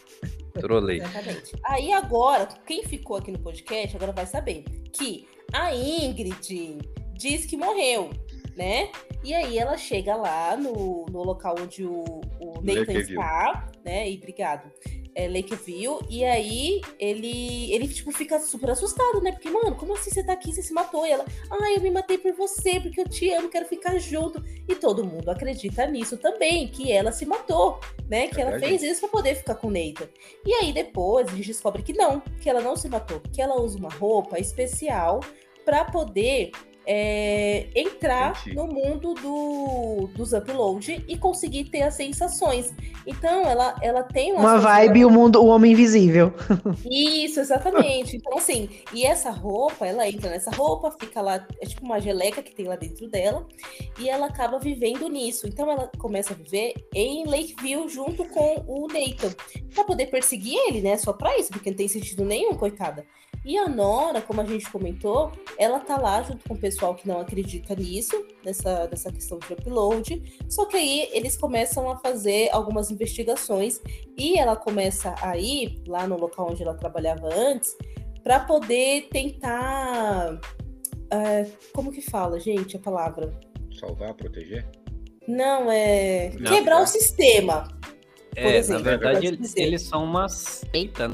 [0.58, 0.96] trolei.
[0.96, 1.52] Exatamente.
[1.66, 6.78] Aí agora, quem ficou aqui no podcast agora vai saber que a Ingrid
[7.12, 8.08] diz que morreu,
[8.56, 8.88] né?
[9.22, 14.10] E aí ela chega lá no, no local onde o, o Nathan está, né?
[14.10, 14.70] E obrigado.
[15.14, 16.00] É Lakeview.
[16.08, 19.32] E aí ele, ele, tipo, fica super assustado, né?
[19.32, 20.52] Porque, mano, como assim você tá aqui?
[20.52, 21.06] Você se matou?
[21.06, 24.42] E ela, ai, eu me matei por você, porque eu te amo, quero ficar junto.
[24.66, 28.28] E todo mundo acredita nisso também, que ela se matou, né?
[28.28, 28.78] Que ela Verdade.
[28.78, 30.08] fez isso pra poder ficar com o Nathan.
[30.46, 33.60] E aí depois a gente descobre que não, que ela não se matou, que ela
[33.60, 35.20] usa uma roupa especial
[35.64, 36.50] pra poder
[36.86, 38.56] é, entrar Entendi.
[38.56, 42.72] no mundo do, dos upload e conseguir ter as sensações.
[43.06, 46.32] Então ela, ela tem Uma umas vibe, o mundo, o homem invisível.
[46.88, 48.16] isso, exatamente.
[48.16, 52.42] Então, assim, e essa roupa, ela entra nessa roupa, fica lá, é tipo uma geleca
[52.42, 53.46] que tem lá dentro dela,
[53.98, 55.46] e ela acaba vivendo nisso.
[55.46, 59.34] Então, ela começa a viver em Lakeview junto com o Nathan,
[59.74, 60.96] pra poder perseguir ele, né?
[60.96, 63.04] Só pra isso, porque não tem sentido nenhum, coitada.
[63.44, 67.08] E a Nora, como a gente comentou, ela tá lá junto com o pessoal que
[67.08, 70.22] não acredita nisso, nessa, nessa questão de upload.
[70.48, 73.80] Só que aí eles começam a fazer algumas investigações
[74.16, 77.76] e ela começa a ir lá no local onde ela trabalhava antes
[78.22, 80.38] para poder tentar.
[81.10, 83.36] é, como que fala, gente, a palavra?
[83.78, 84.64] Salvar, proteger?
[85.26, 86.30] Não, é.
[86.38, 86.82] Não, quebrar tá.
[86.82, 87.68] o sistema.
[88.34, 91.10] Por É, exemplo, na verdade, pode eles, eles são uma seita.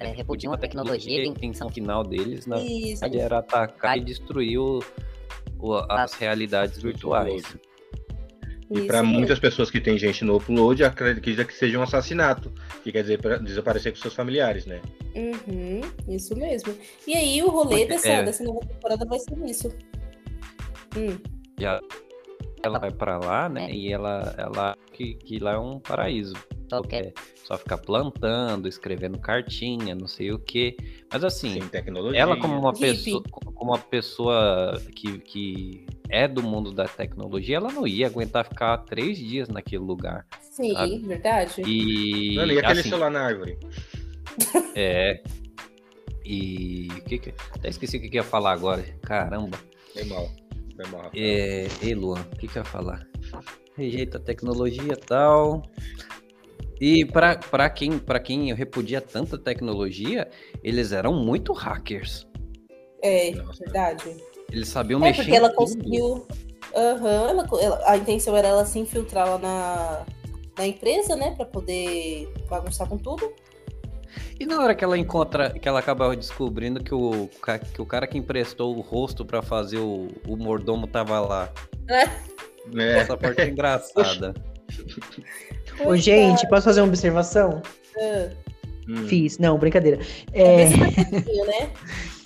[0.00, 0.10] Né?
[0.10, 1.22] É, repudiam a tecnologia.
[1.22, 3.00] A intenção final deles, na Isso.
[3.00, 4.80] verdade, era atacar e destruir o-
[5.58, 7.42] o- as realidades virtuais.
[8.72, 9.04] E mesmo.
[9.04, 12.52] muitas pessoas que tem gente no upload, acredita que seja um assassinato.
[12.84, 14.80] Que quer dizer pra desaparecer com seus familiares, né?
[15.16, 16.72] Uhum, isso mesmo.
[17.04, 18.22] E aí o rolê Porque- dessa, é.
[18.22, 19.68] dessa nova temporada vai ser isso.
[20.96, 21.18] Hum,
[21.58, 21.80] Já
[22.62, 23.70] ela vai pra lá, né?
[23.72, 26.34] E ela, ela que, que lá é um paraíso.
[26.68, 27.12] Só que É
[27.44, 30.76] só ficar plantando, escrevendo cartinha, não sei o quê.
[31.12, 32.20] Mas assim, Sem tecnologia.
[32.20, 32.80] ela como uma Hippie.
[32.94, 38.44] pessoa, como uma pessoa que, que é do mundo da tecnologia, ela não ia aguentar
[38.44, 40.26] ficar três dias naquele lugar.
[40.40, 40.98] sim, Sabe?
[40.98, 41.62] verdade.
[41.66, 43.58] E Mano, e aquele assim, celular na árvore?
[44.76, 45.20] é.
[46.24, 48.84] E o que que, até esqueci o que que eu ia falar agora.
[49.02, 49.58] Caramba.
[49.92, 50.28] Foi mal.
[50.80, 51.22] Foi mal, Rafael.
[51.22, 53.06] É, ei, Luan, o que que eu ia falar?
[53.76, 55.62] Rejeita a tecnologia e tal.
[56.80, 60.28] E pra, pra, quem, pra quem repudia tanta tecnologia,
[60.64, 62.26] eles eram muito hackers.
[63.02, 63.62] É, Nossa.
[63.64, 64.16] verdade.
[64.50, 66.26] Eles sabiam É mexer porque ela conseguiu.
[66.74, 70.06] Aham, ela- a intenção era ela se infiltrar lá na,
[70.56, 71.34] na empresa, né?
[71.36, 73.30] Pra poder bagunçar com tudo.
[74.40, 77.28] E na hora que ela encontra, que ela acaba descobrindo que o,
[77.74, 81.52] que o cara que emprestou o rosto pra fazer o, o mordomo tava lá.
[82.74, 84.32] É, Essa parte é engraçada.
[85.84, 87.60] Ô, gente, posso fazer uma observação?
[88.88, 89.06] hum.
[89.06, 89.36] Fiz.
[89.36, 90.00] Não, brincadeira.
[90.32, 90.68] É, É,
[91.44, 91.70] né?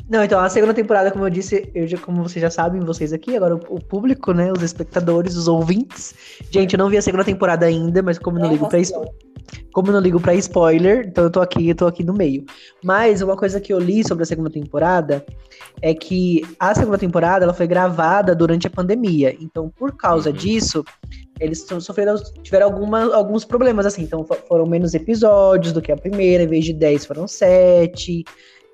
[0.08, 3.12] Não, então, a segunda temporada, como eu disse, eu já, como vocês já sabem, vocês
[3.12, 6.14] aqui, agora o, o público, né, os espectadores, os ouvintes.
[6.50, 9.04] Gente, eu não vi a segunda temporada ainda, mas como eu não ligo pra vacilão.
[9.72, 12.44] Como eu não ligo pra spoiler, então eu tô aqui, eu tô aqui no meio.
[12.82, 15.24] Mas uma coisa que eu li sobre a segunda temporada
[15.82, 19.36] é que a segunda temporada ela foi gravada durante a pandemia.
[19.40, 20.36] Então, por causa Uhum.
[20.36, 20.84] disso,
[21.40, 24.02] eles so- sofreram, tiveram alguma, alguns problemas, assim.
[24.02, 28.24] Então, fo- foram menos episódios do que a primeira, em vez de 10, foram 7.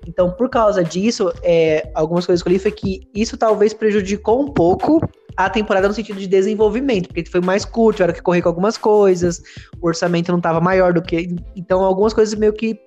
[0.07, 4.41] Então, por causa disso, é, algumas coisas que eu li foi que isso talvez prejudicou
[4.41, 4.99] um pouco
[5.37, 8.77] a temporada no sentido de desenvolvimento, porque foi mais curto, tiveram que correr com algumas
[8.77, 9.41] coisas,
[9.81, 11.35] o orçamento não estava maior do que.
[11.55, 12.77] Então, algumas coisas meio que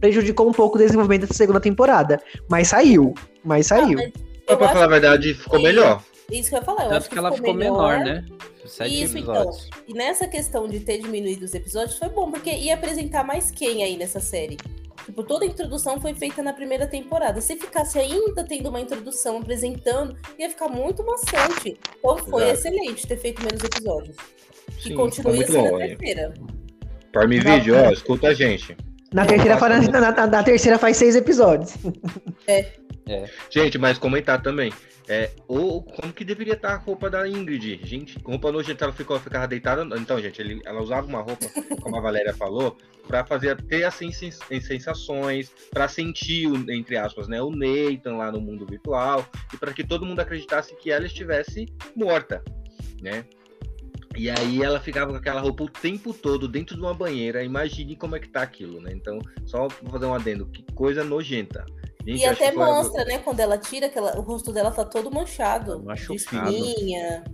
[0.00, 2.20] prejudicou um pouco o desenvolvimento da segunda temporada.
[2.48, 3.14] Mas saiu.
[3.44, 3.98] Mas saiu.
[3.98, 6.02] Ah, mas Mas eu pra falar a verdade, ficou que- melhor.
[6.32, 6.84] Isso que eu ia falar.
[6.84, 8.24] Eu Tanto acho que ela ficou menor, né?
[8.64, 9.34] Sete Isso, então.
[9.34, 9.68] episódios.
[9.86, 13.82] E nessa questão de ter diminuído os episódios foi bom, porque ia apresentar mais quem
[13.84, 14.56] aí nessa série?
[15.04, 17.40] Tipo, toda a introdução foi feita na primeira temporada.
[17.40, 21.78] Se ficasse ainda tendo uma introdução apresentando, ia ficar muito maçante.
[21.98, 22.58] Então foi Exato.
[22.68, 24.16] excelente ter feito menos episódios.
[24.78, 25.78] Que Sim, continue ficou muito assim bom.
[25.78, 26.34] na terceira.
[27.12, 28.76] Prime Video, ó, escuta a gente.
[29.14, 31.74] Na terceira, faz, na, na- na terceira faz seis episódios.
[33.50, 34.72] Gente, mas comentar também.
[35.06, 37.78] É, ou como que deveria estar a roupa da Ingrid?
[37.84, 39.86] Gente, roupa nojenta, ela ficou, ficava deitada.
[39.98, 41.46] Então, gente, ele- ela usava uma roupa,
[41.82, 47.28] como a Valéria falou, pra fazer ter as sens- sensações, pra sentir, o- entre aspas,
[47.28, 51.04] né, o Nathan lá no mundo virtual, e para que todo mundo acreditasse que ela
[51.06, 52.42] estivesse morta,
[53.02, 53.24] né?
[54.16, 57.42] E aí ela ficava com aquela roupa o tempo todo dentro de uma banheira.
[57.42, 58.90] Imagine como é que tá aquilo, né?
[58.92, 61.64] Então, só fazer um adendo, que coisa nojenta.
[62.06, 64.84] Gente, E até foi- mostra, né, quando ela tira, que ela- o rosto dela tá
[64.84, 65.78] todo manchado.
[65.80, 66.50] de Machucado.
[66.52, 67.24] espinha.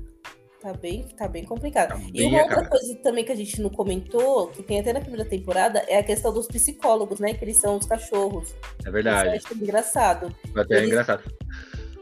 [0.62, 1.88] Tá bem, tá bem complicado.
[1.88, 2.68] Tá e bem uma a outra cara.
[2.68, 6.02] coisa também que a gente não comentou, que tem até na primeira temporada, é a
[6.02, 7.32] questão dos psicólogos, né?
[7.32, 8.50] Que eles são os cachorros.
[8.52, 9.28] É Isso verdade.
[9.28, 10.34] eu acho engraçado.
[10.54, 11.22] Até é Eles- engraçado.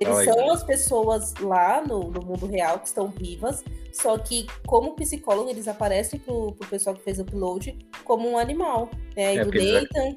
[0.00, 0.32] Eles Olha.
[0.32, 5.50] são as pessoas lá no, no mundo real que estão vivas, só que como psicólogo
[5.50, 8.90] eles aparecem pro, pro pessoal que fez o upload como um animal.
[9.16, 9.34] Né?
[9.34, 10.16] E É, do Nathan.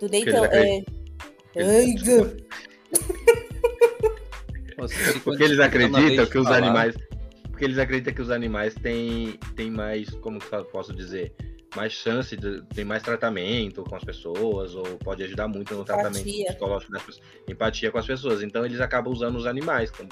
[0.00, 0.84] Do Nathan é.
[5.22, 6.96] Porque eles acreditam que os animais.
[7.50, 11.34] Porque eles acreditam que os animais têm, têm mais, como que eu posso dizer,
[11.76, 16.18] mais chance, de, tem mais tratamento com as pessoas, ou pode ajudar muito no tratamento
[16.28, 16.46] Empatia.
[16.46, 18.42] psicológico das pessoas, empatia com as pessoas.
[18.42, 19.90] Então eles acabam usando os animais.
[19.90, 20.08] Como,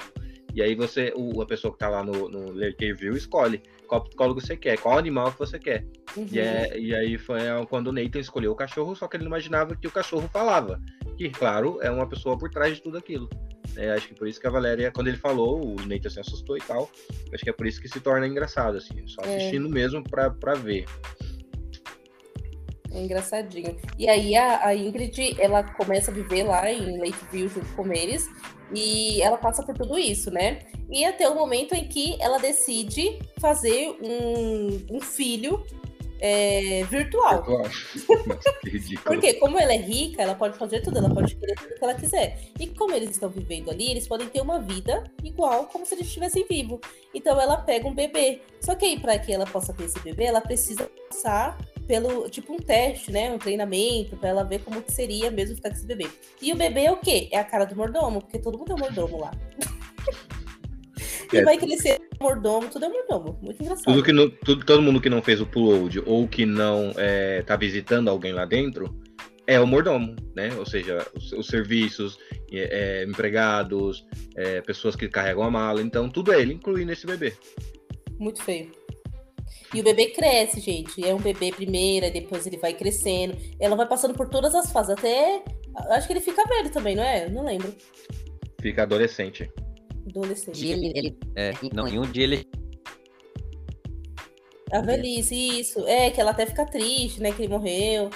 [0.53, 4.03] e aí você, o, a pessoa que tá lá no, no Lurker View escolhe qual
[4.03, 5.85] psicólogo você quer, qual animal que você quer.
[6.15, 6.27] Uhum.
[6.31, 7.39] E, é- e aí foi
[7.69, 10.79] quando o Nathan escolheu o cachorro, só que ele não imaginava que o cachorro falava.
[11.17, 13.29] Que, claro, é uma pessoa por trás de tudo aquilo.
[13.75, 16.57] É, acho que por isso que a Valéria, quando ele falou, o Nathan se assustou
[16.57, 16.89] e tal.
[17.33, 19.05] Acho que é por isso que se torna engraçado, assim.
[19.07, 19.35] Só É.
[19.37, 20.85] assistindo mesmo pra, pra ver.
[22.91, 23.77] É engraçadinho.
[23.97, 28.27] E aí a, a Ingrid, ela começa a viver lá em Lakeview junto com eles.
[28.73, 30.59] E ela passa por tudo isso, né?
[30.89, 35.63] E até o momento em que ela decide fazer um, um filho
[36.19, 37.43] é, virtual.
[38.63, 39.03] Ridículo.
[39.03, 41.93] Porque como ela é rica, ela pode fazer tudo, ela pode querer tudo que ela
[41.93, 42.39] quiser.
[42.59, 46.07] E como eles estão vivendo ali, eles podem ter uma vida igual como se eles
[46.07, 46.79] estivessem vivos.
[47.13, 48.41] Então ela pega um bebê.
[48.61, 51.57] Só que aí, para que ela possa ter esse bebê, ela precisa passar
[51.89, 53.31] pelo, tipo, um teste, né?
[53.31, 56.07] Um treinamento, para ela ver como que seria mesmo ficar com esse bebê.
[56.39, 57.27] E o bebê é o quê?
[57.31, 59.31] É a cara do mordomo, porque todo mundo é mordomo lá.
[61.33, 61.43] e É.
[61.43, 63.39] vai crescer mordomo, tudo é mordomo.
[63.41, 63.85] Muito engraçado.
[63.85, 67.41] Tudo que não, tudo, todo mundo que não fez o upload ou que não é,
[67.41, 68.95] tá visitando alguém lá dentro
[69.47, 70.53] é o mordomo, né?
[70.59, 72.19] Ou seja, os, os serviços,
[72.51, 75.81] é, é, empregados, é, pessoas que carregam a mala.
[75.81, 77.33] Então, tudo é ele, incluindo esse bebê.
[78.19, 78.78] Muito feio.
[79.73, 81.05] E o bebê cresce, gente.
[81.05, 83.37] É um bebê primeiro, aí depois ele vai crescendo.
[83.59, 85.43] Ela vai passando por todas as fases, até.
[85.91, 87.29] Acho que ele fica velho também, não é?
[87.29, 87.73] Não lembro.
[88.59, 89.49] Fica adolescente.
[90.09, 90.65] Adolescente.
[90.67, 92.47] ele, ele É, não, e um dia ele
[94.71, 95.87] A velhice, isso.
[95.87, 97.31] É, que ela até fica triste, né?
[97.31, 98.09] Que ele morreu.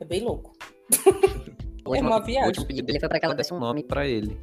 [0.00, 0.52] É bem louco.
[1.84, 2.46] o É uma o viagem.
[2.48, 3.82] último pedido dele foi pra que ela desse um nome.
[3.82, 4.38] pra ele.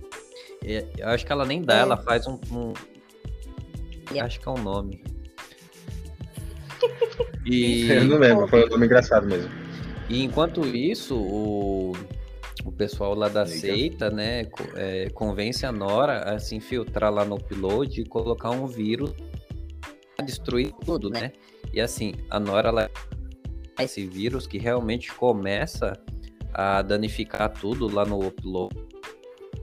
[0.63, 1.81] É, eu acho que ela nem dá, É.
[1.81, 2.33] ela faz um.
[2.51, 2.73] um-
[4.13, 4.19] É.
[4.19, 5.01] Acho que é um nome.
[7.45, 9.49] E, Eu não lembro, foi um nome engraçado mesmo.
[10.09, 11.91] e enquanto isso, o,
[12.65, 13.57] o pessoal lá da Liga.
[13.57, 18.65] seita, né, é, convence a Nora a se infiltrar lá no upload e colocar um
[18.67, 19.11] vírus
[20.15, 21.31] pra destruir tudo, né?
[21.73, 22.89] E assim, a Nora ela
[23.79, 25.93] esse vírus que realmente começa
[26.53, 28.73] a danificar tudo lá no upload.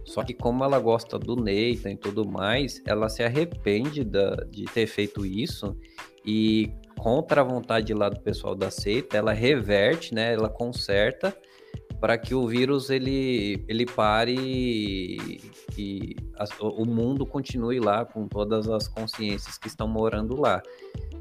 [0.04, 4.64] Só que como ela gosta do Nathan e tudo mais, ela se arrepende da- de
[4.64, 5.76] ter feito isso
[6.26, 6.68] e
[7.00, 10.34] contra a vontade lá do pessoal da seita, ela reverte, né?
[10.34, 11.34] Ela conserta
[11.98, 15.40] para que o vírus ele, ele pare e,
[15.78, 20.62] e as- o mundo continue lá com todas as consciências que estão morando lá.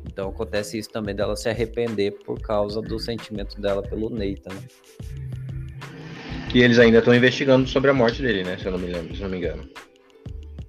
[0.05, 4.53] Então acontece isso também dela se arrepender por causa do sentimento dela pelo Nathan.
[4.53, 4.67] né?
[6.53, 8.57] E eles ainda estão investigando sobre a morte dele, né?
[8.57, 9.69] Se eu não me lembro, se não me engano.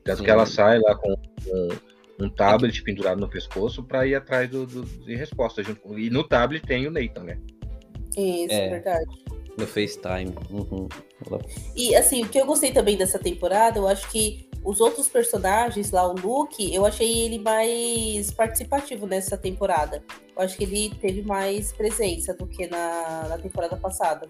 [0.04, 0.24] Tanto Sim.
[0.24, 1.68] que ela sai lá com um,
[2.22, 5.62] um tablet pendurado no pescoço pra ir atrás do, do- de resposta.
[5.62, 5.98] Junto com...
[5.98, 7.38] E no tablet tem o Nathan, né?
[8.16, 8.66] Isso, É.
[8.66, 9.24] é verdade.
[9.58, 10.34] No FaceTime.
[10.50, 10.88] Uhum.
[11.76, 15.90] E assim, o que eu gostei também dessa temporada, eu acho que os outros personagens
[15.90, 20.02] lá, o Luke, eu achei ele mais participativo nessa temporada.
[20.36, 24.28] Eu acho que ele teve mais presença do que na, na temporada passada.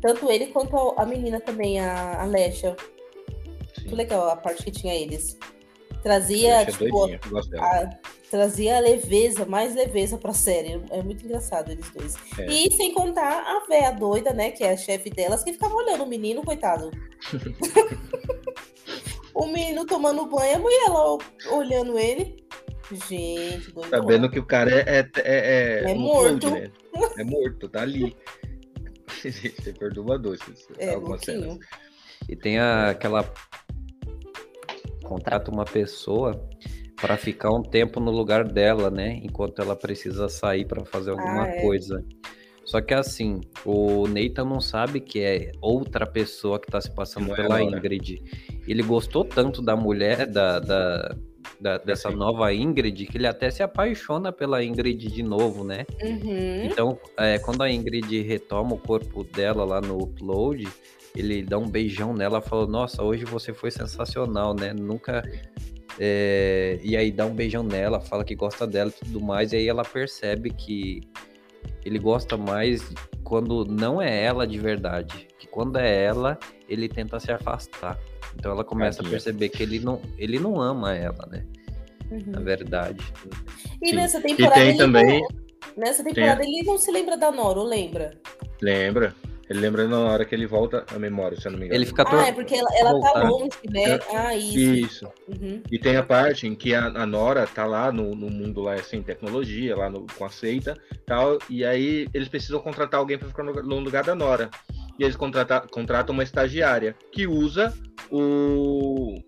[0.00, 2.74] Tanto ele quanto a menina também, a, a Lesha.
[3.80, 5.38] Muito legal a parte que tinha eles.
[6.02, 7.04] Trazia, Deixa tipo,
[7.58, 7.90] a-
[8.30, 10.80] trazia leveza, mais leveza pra série.
[10.90, 12.14] É muito engraçado eles dois.
[12.38, 12.46] É.
[12.46, 16.04] E sem contar a véia doida, né, que é a chefe delas, que ficava olhando
[16.04, 16.90] o menino, coitado.
[19.34, 21.18] o menino tomando banho, a mulher lá
[21.52, 22.36] olhando ele.
[23.08, 23.90] Gente, doido.
[23.90, 25.00] Sabendo que o cara é.
[25.00, 26.46] É, é, É um morto.
[26.48, 26.70] upload, né?
[27.18, 28.16] É morto, tá ali.
[29.22, 30.36] Gente, é perturbador
[30.78, 31.58] É, algumas cenas.
[32.28, 33.30] E tem a- aquela.
[35.10, 36.40] Contrata uma pessoa
[37.00, 39.18] para ficar um tempo no lugar dela, né?
[39.24, 41.60] Enquanto ela precisa sair para fazer alguma Ah, é.
[41.60, 42.04] coisa.
[42.64, 47.26] Só que assim, o Nathan não sabe que é outra pessoa que tá se passando
[47.26, 47.76] Não é pela Nora.
[47.76, 48.22] Ingrid.
[48.68, 51.16] Ele gostou tanto da mulher, da, da-
[51.60, 52.16] da- dessa Sim.
[52.16, 55.84] nova Ingrid, que ele até se apaixona pela Ingrid de novo, né?
[56.00, 56.64] Uhum.
[56.66, 60.68] Então, é, quando a Ingrid retoma o corpo dela lá no upload,
[61.14, 64.72] ele dá um beijão nela e fala: Nossa, hoje você foi sensacional, né?
[64.72, 65.22] Nunca.
[65.98, 69.56] é, E aí dá um beijão nela, fala que gosta dela e tudo mais, e
[69.56, 71.00] aí ela percebe que
[71.84, 72.82] ele gosta mais
[73.24, 75.28] quando não é ela de verdade.
[75.38, 76.38] Que quando é ela,
[76.68, 77.98] ele tenta se afastar.
[78.36, 81.44] Então ela começa a perceber que ele não, ele não ama ela, né?
[82.26, 82.44] Na Uhum.
[82.44, 83.04] verdade.
[83.82, 84.54] E nessa E temporada.
[84.54, 85.20] tem ele também.
[85.20, 85.28] não-
[85.76, 88.12] nessa temporada ele não se lembra da Nora, ou lembra?
[88.60, 89.14] Lembra?
[89.50, 91.76] Ele lembra na hora que ele volta a memória, se eu não me engano.
[91.76, 93.98] Ele fica Ah, tor- é porque ela, ela tá longe, né?
[94.14, 94.58] Ah, isso.
[94.58, 95.08] Isso.
[95.26, 95.60] Uhum.
[95.68, 98.78] E tem a parte em que a, a Nora tá lá no, no mundo lá
[98.78, 103.26] sem tecnologia, lá no, com a seita tal, e aí eles precisam contratar alguém para
[103.26, 104.48] ficar no, no lugar da Nora.
[104.96, 107.74] E eles contrata, contratam uma estagiária que usa
[108.08, 109.20] o,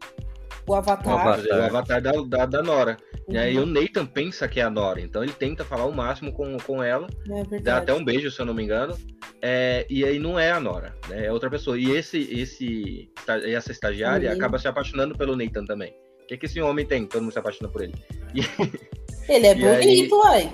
[0.67, 1.07] O Avatar.
[1.15, 1.59] O Avatar.
[1.61, 2.97] o avatar da, da, da Nora.
[3.29, 3.63] E aí Uhum.
[3.63, 6.83] o Nathan pensa que é a Nora, então ele tenta falar o máximo com, com
[6.83, 7.07] ela,
[7.55, 8.97] É dá até um beijo, se eu não me engano.
[9.41, 11.27] É, e aí não é a Nora, né?
[11.27, 11.79] É outra pessoa.
[11.79, 15.93] E esse, esse, essa estagiária acaba se apaixonando pelo Nathan também.
[16.23, 17.07] O que, que esse homem tem?
[17.07, 17.95] Todo mundo se apaixona por ele.
[19.29, 20.53] Ele é E aí- bonito, uai.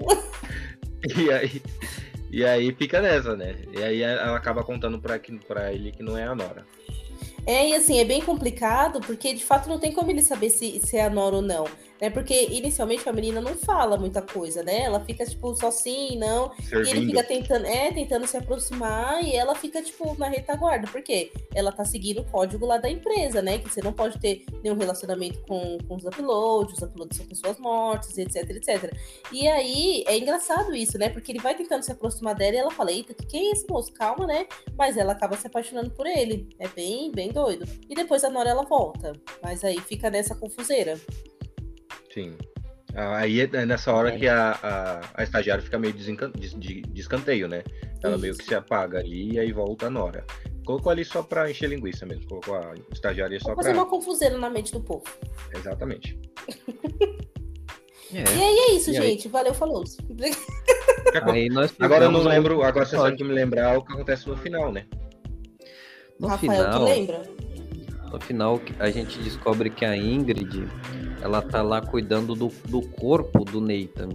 [1.16, 1.62] E aí,
[2.30, 3.56] e aí fica nessa, né?
[3.76, 6.64] E aí ela acaba contando pra, que- pra ele que não é a Nora.
[7.46, 10.80] É, e assim, é bem complicado, porque de fato não tem como ele saber se,
[10.80, 11.64] se é a Nora ou não.
[12.00, 12.10] Né?
[12.10, 14.82] Porque inicialmente a menina não fala muita coisa, né?
[14.82, 16.52] Ela fica, tipo, só sim, não.
[16.58, 17.06] E ele Servindo.
[17.08, 20.86] fica tentando, é, tentando se aproximar e ela fica, tipo, na retaguarda.
[20.88, 21.30] Por quê?
[21.54, 23.58] Ela tá seguindo o código lá da empresa, né?
[23.58, 27.58] Que você não pode ter nenhum relacionamento com, com os uploads, os uploads são pessoas
[27.58, 28.92] mortas, etc, etc.
[29.32, 31.08] E aí, é engraçado isso, né?
[31.08, 33.66] Porque ele vai tentando se aproximar dela e ela fala, eita, que que é isso,
[33.68, 33.92] moço?
[33.92, 34.46] Calma, né?
[34.76, 36.48] Mas ela acaba se apaixonando por ele.
[36.58, 37.64] É bem, bem doido.
[37.88, 39.12] E depois a Nora, ela volta.
[39.42, 40.98] Mas aí fica nessa confuseira.
[42.24, 42.36] Sim.
[42.94, 46.82] Ah, Aí é nessa hora que a, a, a estagiária fica meio desencan- de, de-
[46.82, 47.62] de escanteio, né?
[48.02, 48.48] Ela meio que Isso.
[48.48, 50.24] se apaga ali e aí volta a Nora.
[50.66, 52.26] Colocou ali só pra encher linguiça mesmo.
[52.26, 53.78] Colocou a estagiária só fazer pra.
[53.82, 55.04] uma confuseira na mente do povo.
[55.54, 56.18] Exatamente.
[58.12, 58.24] E É.
[58.24, 59.10] aí é isso, E aí?
[59.10, 59.28] gente.
[59.28, 59.84] Valeu, falou.
[61.32, 64.28] Aí nós Agora eu não lembro, agora você sabe que me lembrar o que acontece
[64.28, 64.84] no final, né?
[66.18, 67.22] No Rafael, tu final, lembra?
[68.12, 70.66] no final, a gente descobre que a Ingrid,
[71.22, 74.08] ela tá lá cuidando do, do corpo do Nathan.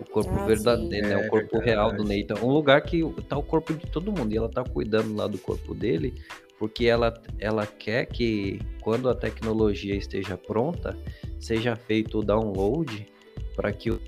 [0.00, 1.14] O corpo Ah, verdadeiro, né?
[1.14, 1.64] É O corpo verdade.
[1.64, 2.44] real do Nathan.
[2.44, 4.32] Um lugar que tá o corpo de todo mundo.
[4.32, 6.14] E ela tá cuidando lá do corpo dele,
[6.58, 10.96] porque ela, ela quer que quando a tecnologia esteja pronta,
[11.38, 13.06] seja feito o download
[13.54, 14.00] para que o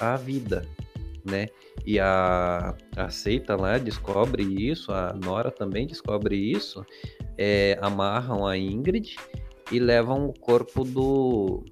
[0.00, 0.66] a vida,
[1.24, 1.46] né?
[1.86, 6.84] E a, a seita lá descobre isso, a Nora também descobre isso,
[7.38, 9.16] é, amarram a Ingrid
[9.72, 11.64] e levam o corpo do,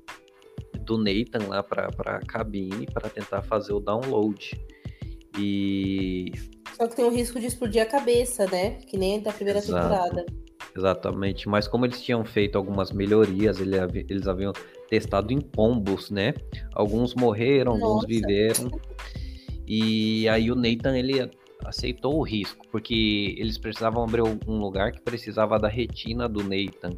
[0.80, 4.58] do Nathan lá para a cabine para tentar fazer o download.
[5.38, 6.32] E
[6.76, 8.72] Só que tem o risco de explodir a cabeça, né?
[8.86, 9.88] Que nem da primeira Exato.
[9.88, 10.26] temporada.
[10.76, 14.52] Exatamente, mas como eles tinham feito algumas melhorias, eles haviam
[14.88, 16.32] testado em pombos, né?
[16.72, 18.06] Alguns morreram, alguns Nossa.
[18.06, 18.70] viveram.
[19.66, 21.30] E aí o Nathan ele
[21.64, 26.96] aceitou o risco, porque eles precisavam abrir um lugar que precisava da retina do Nathan.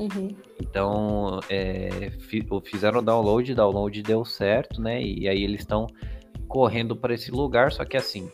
[0.00, 0.34] Uhum.
[0.58, 5.02] Então, é, fi- fizeram o download, o download deu certo, né?
[5.02, 5.86] E aí eles estão
[6.48, 8.30] correndo para esse lugar, só que assim,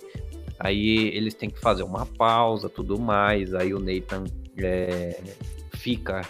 [0.60, 3.52] aí eles têm que fazer uma pausa, tudo mais.
[3.52, 4.24] Aí o Nathan
[4.56, 5.20] é,
[5.74, 6.22] fica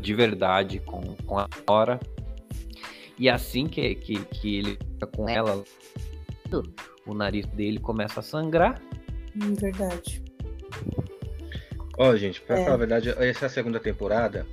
[0.00, 2.00] de verdade com, com a Nora.
[3.16, 5.62] E assim que, que, que ele fica com ela,
[7.06, 8.82] o nariz dele começa a sangrar.
[9.36, 10.22] Hum, verdade.
[11.96, 12.64] Ó, gente, pra É.
[12.64, 14.46] falar a verdade, essa segunda temporada,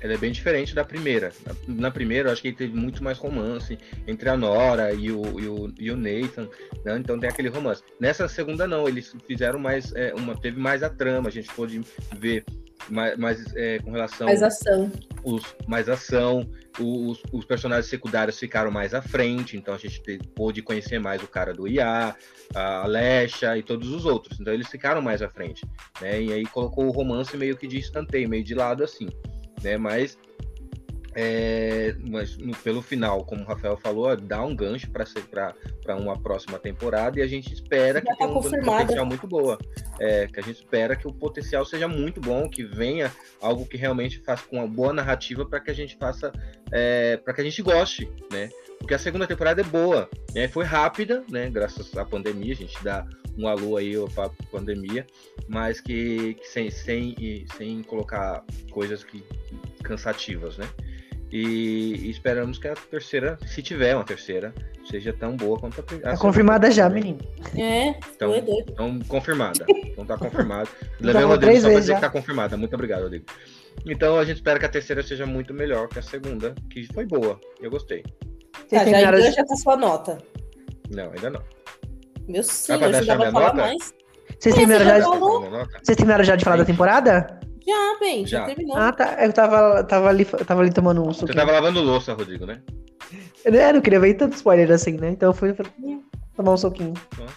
[0.00, 1.32] ela é bem diferente da primeira.
[1.46, 5.40] Na, na primeira, eu acho que teve muito mais romance entre a Nora e o,
[5.40, 6.48] e o, e o Nathan,
[6.84, 6.96] né?
[6.98, 7.82] Então tem aquele romance.
[8.00, 11.80] Nessa segunda, não, eles fizeram mais, é, uma, teve mais a trama, a gente pôde
[12.18, 12.44] ver
[12.88, 14.90] mais, mais é, com relação Mais ação.
[15.24, 16.46] os, mais ação,
[16.78, 21.22] os, os personagens secundários ficaram mais à frente, então a gente te- pôde conhecer mais
[21.22, 22.14] o cara do IA,
[22.54, 24.38] a Alexa e todos os outros.
[24.40, 25.64] Então eles ficaram mais à frente,
[26.00, 26.20] né?
[26.22, 29.08] E aí colocou o romance meio que de escanteio, meio de lado assim,
[29.62, 29.76] né?
[29.76, 30.18] Mas,
[31.14, 36.18] é, mas no- pelo final, como o Rafael falou, ó, dá um gancho para uma
[36.18, 39.58] próxima temporada e a gente espera Já que tá tenha um potencial muito boa.
[40.00, 43.76] É, que a gente espera que o potencial seja muito bom, que venha algo que
[43.76, 46.32] realmente faça com uma boa narrativa para que a gente faça,
[46.70, 48.48] é, para que a gente goste, né?
[48.78, 50.48] Porque a segunda temporada é boa, né?
[50.48, 51.48] Foi rápida, né?
[51.50, 53.06] Graças à pandemia, a gente dá
[53.38, 55.06] um alô aí para pandemia,
[55.48, 59.22] mas que, que sem, sem, sem colocar coisas que
[59.82, 60.68] cansativas, né?
[61.32, 64.52] E, e esperamos que a terceira, se tiver uma terceira,
[64.90, 66.10] seja tão boa quanto a primeira.
[66.12, 67.18] Tá confirmada já, menino.
[67.56, 68.70] É, Então, é doido.
[68.70, 69.64] então, confirmada.
[69.68, 70.68] Então tá confirmado.
[71.00, 71.94] Levei o Rodrigo três só pra vezes dizer já.
[71.96, 72.56] que tá confirmada.
[72.58, 73.24] Muito obrigado, Rodrigo.
[73.86, 77.06] Então a gente espera que a terceira seja muito melhor que a segunda, que foi
[77.06, 77.40] boa.
[77.62, 78.04] Eu gostei.
[78.68, 80.18] Vocês Tá, já engancha com a sua nota.
[80.90, 81.42] Não, ainda não.
[82.28, 83.68] Meu senhor, você já vai minha falar nota?
[83.68, 83.94] mais?
[84.38, 84.98] vocês terminaram já
[85.82, 87.40] vocês terminaram já de falar da temporada?
[87.66, 88.46] Já, bem, já, Já.
[88.46, 88.76] terminou.
[88.76, 89.16] Ah, tá.
[89.24, 91.36] Eu tava, tava, ali, tava ali tomando um Você suquinho.
[91.38, 92.60] tava lavando louça, Rodrigo, né?
[93.44, 95.10] Eu não queria ver tanto spoiler assim, né?
[95.10, 95.64] Então eu fui fui
[96.36, 96.94] tomar um suquinho.
[97.18, 97.36] Nossa.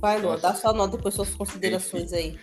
[0.00, 0.42] Vai, Lô, Nossa.
[0.42, 2.38] dá sua nota depois suas considerações aí.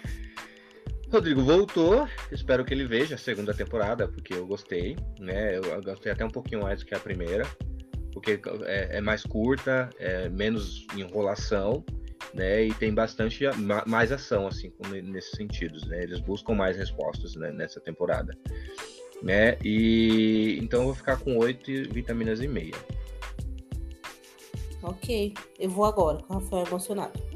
[1.11, 5.57] Rodrigo voltou, espero que ele veja a segunda temporada, porque eu gostei, né?
[5.57, 7.45] Eu eu gostei até um pouquinho mais do que a primeira,
[8.13, 11.83] porque é, é mais curta, é menos enrolação,
[12.33, 12.65] né?
[12.65, 13.43] E tem bastante
[13.85, 14.71] mais ação, assim,
[15.03, 16.03] nesses sentidos, né?
[16.03, 18.37] Eles buscam mais respostas né, nessa temporada,
[19.21, 19.57] né?
[19.63, 22.75] E então eu vou ficar com oito vitaminas e meia.
[24.81, 27.28] Ok, eu vou agora, com o Rafael emocionado.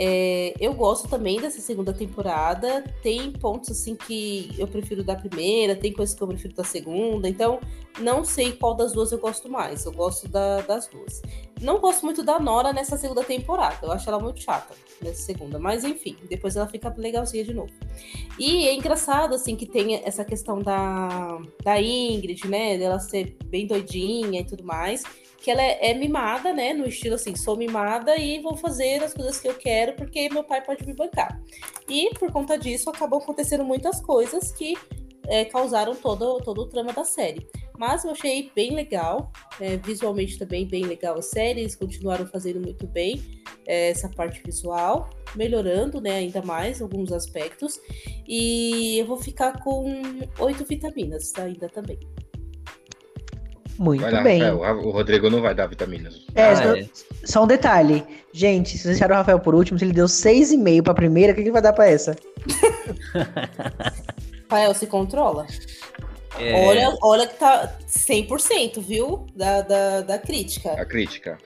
[0.00, 2.84] É, eu gosto também dessa segunda temporada.
[3.02, 7.28] Tem pontos assim que eu prefiro da primeira, tem coisas que eu prefiro da segunda.
[7.28, 7.58] Então,
[7.98, 9.84] não sei qual das duas eu gosto mais.
[9.84, 11.20] Eu gosto da- das duas.
[11.60, 13.78] Não gosto muito da Nora nessa segunda temporada.
[13.82, 14.72] Eu acho ela muito chata
[15.02, 15.58] nessa segunda.
[15.58, 17.72] Mas enfim, depois ela fica legalzinha de novo.
[18.38, 22.78] E é engraçado, assim, que tem essa questão da, da Ingrid, né?
[22.78, 25.02] Dela ser bem doidinha e tudo mais
[25.48, 26.74] que ela é, é mimada, né?
[26.74, 30.44] No estilo assim, sou mimada e vou fazer as coisas que eu quero porque meu
[30.44, 31.40] pai pode me bancar.
[31.88, 34.76] E por conta disso acabou acontecendo muitas coisas que
[35.26, 37.48] é, causaram todo, todo o trama da série.
[37.78, 42.60] Mas eu achei bem legal, é, visualmente também bem legal a série, eles continuaram fazendo
[42.60, 43.18] muito bem
[43.66, 47.80] é, essa parte visual, melhorando né, ainda mais alguns aspectos.
[48.28, 50.02] E eu vou ficar com
[50.40, 51.98] oito vitaminas ainda também.
[53.78, 54.42] Muito Vai lá, bem.
[54.42, 54.78] Rafael.
[54.80, 56.26] O Rodrigo não vai dar vitaminas.
[56.34, 56.88] É, Ah, só, é.
[57.24, 58.04] só um detalhe.
[58.32, 61.36] Gente, se vocês deixaram o Rafael por último, se ele deu 6,5 pra primeira, o
[61.36, 62.16] que que ele vai dar pra essa?
[64.50, 65.46] Rafael, se controla?
[66.38, 69.26] É, Olha, olha que tá 100%, viu?
[69.34, 70.72] Da, da, da crítica.
[70.72, 71.38] A crítica.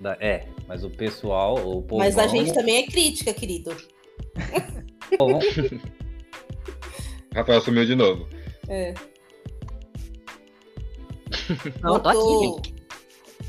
[0.00, 1.98] da- é, mas o pessoal, o povo.
[2.02, 3.74] Mas a gente também é crítica, querido.
[7.34, 8.26] Rafael sumiu de novo.
[8.68, 8.94] É.
[11.82, 12.64] Não, tô aqui,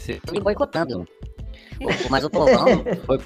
[0.06, 0.20] gente.
[0.22, 1.08] Tô me boicotando.
[2.10, 3.20] Mas o povão, Foi-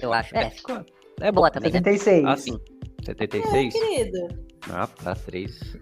[0.00, 0.36] eu acho.
[0.36, 0.84] É, ficou-
[1.20, 1.36] É bom.
[1.36, 1.78] boa também, né?
[1.78, 2.24] 76.
[2.26, 2.60] Ah, sim.
[3.02, 3.72] É, 76?
[3.72, 4.28] querido.
[4.70, 5.76] Ah, tá, 3.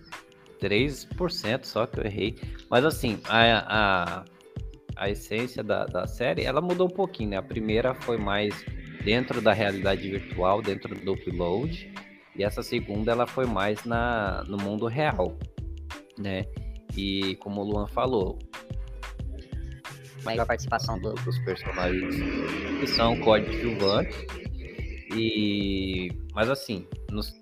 [0.60, 2.36] 3% só que eu errei.
[2.70, 4.24] Mas assim, a, a,
[4.96, 7.36] a essência da, da série, ela mudou um pouquinho, né?
[7.36, 8.54] A primeira foi mais
[9.04, 11.92] dentro da realidade virtual, dentro do upload.
[12.36, 15.36] E essa segunda, ela foi mais na, no mundo real,
[16.18, 16.44] né?
[16.96, 18.38] E como o Luan falou,
[20.24, 22.16] maior participação do, dos personagens
[22.80, 24.16] que são coadjuvantes.
[25.14, 27.38] E mas assim, nos...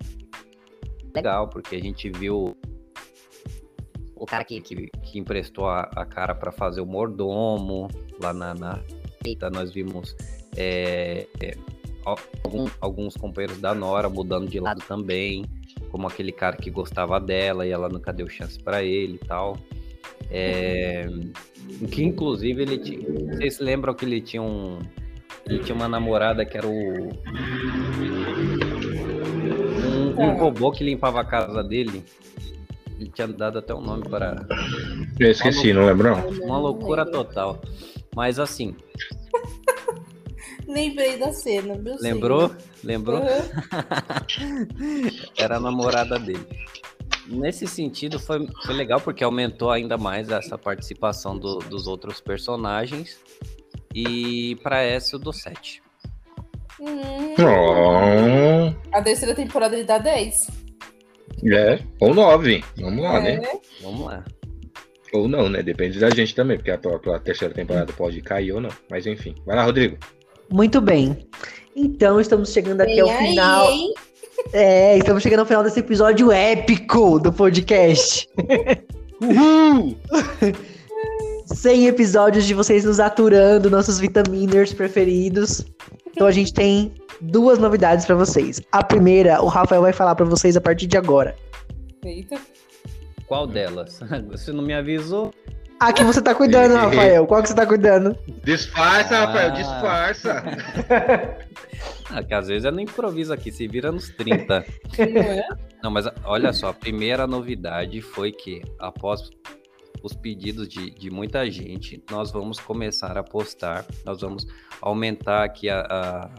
[1.15, 2.55] legal porque a gente viu
[4.15, 7.87] o cara que, que, que emprestou a, a cara para fazer o mordomo
[8.21, 8.83] lá na, na...
[9.25, 10.15] Eita, nós vimos
[10.55, 11.57] é, é,
[12.05, 15.45] algum, alguns companheiros da Nora mudando de lado também,
[15.93, 19.55] como aquele cara que gostava dela e ela nunca deu chance para ele e tal.
[20.31, 21.05] É,
[21.91, 22.99] que inclusive ele tinha.
[23.35, 24.79] Vocês lembram que ele tinha um.
[25.45, 27.09] Ele tinha uma namorada que era o.
[29.85, 32.03] Um, um robô que limpava a casa dele.
[32.99, 34.47] Ele tinha dado até um nome para.
[35.19, 36.15] Eu esqueci, não lembro.
[36.43, 37.61] Uma loucura total.
[38.15, 38.75] Mas assim.
[40.67, 42.47] Lembrei da cena, meu Lembrou?
[42.49, 42.61] senhor.
[42.83, 43.19] Lembrou?
[43.21, 43.27] Uhum.
[45.37, 46.45] Era a namorada dele.
[47.27, 53.17] Nesse sentido, foi, foi legal porque aumentou ainda mais essa participação do- dos outros personagens.
[53.95, 55.81] E para essa eu dou 7.
[56.79, 60.47] Hum, Oh, a terceira temporada ele dá 10.
[61.45, 62.63] é, ou nove.
[62.77, 63.35] Vamos lá, né?
[63.35, 63.59] É.
[63.81, 64.23] Vamos lá.
[65.13, 65.61] Ou não, né?
[65.61, 66.79] Depende da gente também, porque a,
[67.15, 68.71] a terceira temporada pode cair ou não.
[68.89, 69.35] Mas enfim.
[69.45, 69.97] Vai lá, Rodrigo.
[70.49, 71.27] Muito bem.
[71.75, 73.69] Então, estamos chegando aqui Vem ao aí, final.
[73.71, 73.93] hein?
[74.51, 78.27] É, estamos chegando ao final desse episódio épico do podcast.
[79.21, 79.97] Uhul!
[81.45, 85.65] 100 episódios de vocês nos aturando, nossos vitaminers preferidos.
[86.07, 88.61] Então a gente tem duas novidades pra vocês.
[88.71, 91.35] A primeira, o Rafael vai falar pra vocês a partir de agora.
[92.03, 92.37] Eita.
[93.27, 93.99] Qual delas?
[94.29, 95.33] Você não me avisou?
[95.79, 97.25] A que você tá cuidando, Rafael?
[97.27, 98.17] Qual que você tá cuidando?
[98.43, 99.25] Disfarça, Ah.
[99.25, 100.43] Rafael, disfarça.
[102.15, 104.63] Ah, que às vezes é no improviso aqui, se vira nos 30.
[104.99, 105.47] Não é?
[105.81, 109.31] Não, mas olha só, a primeira novidade foi que após
[110.03, 114.45] os pedidos de, de muita gente, nós vamos começar a postar, nós vamos
[114.79, 116.29] aumentar aqui a, a-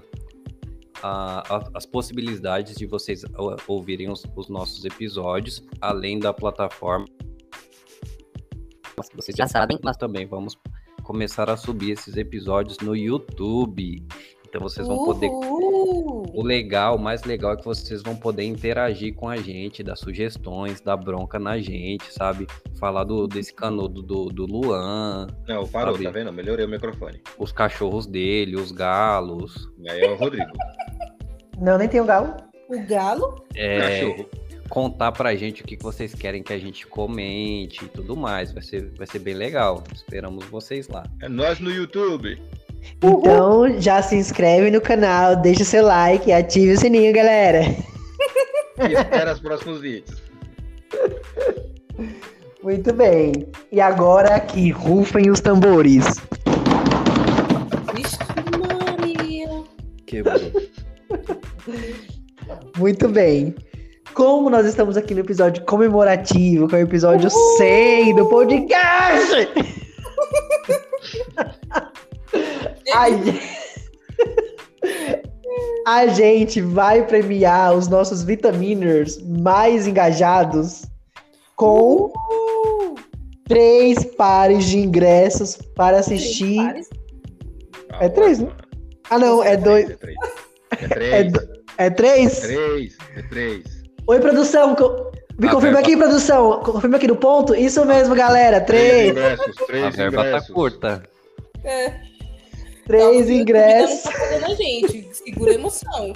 [1.03, 7.07] a- a- as possibilidades de vocês ou- ouvirem os, os nossos episódios, além da plataforma.
[9.15, 10.57] Vocês já sabem, mas também vamos
[11.03, 14.07] começar a subir esses episódios no YouTube.
[14.49, 16.27] Então vocês vão poder Uhul.
[16.33, 19.97] o legal, o mais legal é que vocês vão poder interagir com a gente, dar
[19.97, 22.47] sugestões, dar bronca na gente, sabe?
[22.79, 26.05] Falar do, desse canudo do, do Luan, Não, parou, Sabe.
[26.05, 26.33] tá vendo?
[26.33, 27.21] Melhorei o microfone.
[27.37, 29.69] os cachorros dele, os galos.
[29.81, 30.53] E aí é o Rodrigo.
[31.61, 32.35] Não, nem tem o galo.
[32.69, 33.45] O galo?
[33.57, 34.29] É, Cachorro.
[34.69, 38.53] Contar pra gente o que que vocês querem que a gente comente e tudo mais.
[38.53, 39.83] Vai ser, vai ser bem legal.
[39.93, 41.05] Esperamos vocês lá.
[41.21, 42.41] É nós no YouTube.
[43.03, 47.63] Então já se inscreve no canal, deixa o seu like e ative o sininho, galera.
[48.89, 50.23] E espera os próximos vídeos.
[52.63, 53.33] Muito bem.
[53.71, 56.05] E agora aqui, rufem os tambores.
[57.95, 58.19] Vixe,
[58.59, 59.63] Maria.
[60.07, 60.41] Quebrou.
[62.77, 63.55] Muito bem.
[64.15, 69.49] Como nós estamos aqui no episódio comemorativo, que é o episódio 100 do podcast.
[72.95, 73.07] A,
[75.87, 80.83] A gente vai premiar os nossos vitaminers mais engajados
[81.57, 82.95] com Uh,
[83.49, 86.61] três pares de ingressos para assistir.
[88.01, 88.51] É três, né?
[89.11, 89.91] Ah, não, é dois.
[89.91, 90.17] É três.
[90.71, 91.33] É É, três.
[91.79, 92.41] é três?
[92.41, 92.97] Três.
[93.17, 93.65] É três.
[94.07, 94.77] Oi, produção.
[95.39, 96.61] Me A confirma verba- aqui, produção.
[96.61, 97.55] Confirma aqui no ponto.
[97.55, 98.61] Isso mesmo, galera.
[98.61, 99.11] Três Três.
[99.11, 99.63] ingressos.
[99.63, 100.51] A Três verba tá ingressos.
[100.55, 101.03] curta.
[101.65, 101.93] É,
[102.87, 104.03] Três tá, o ingressos.
[104.03, 105.09] Tá a gente.
[105.13, 106.13] Segura a emoção.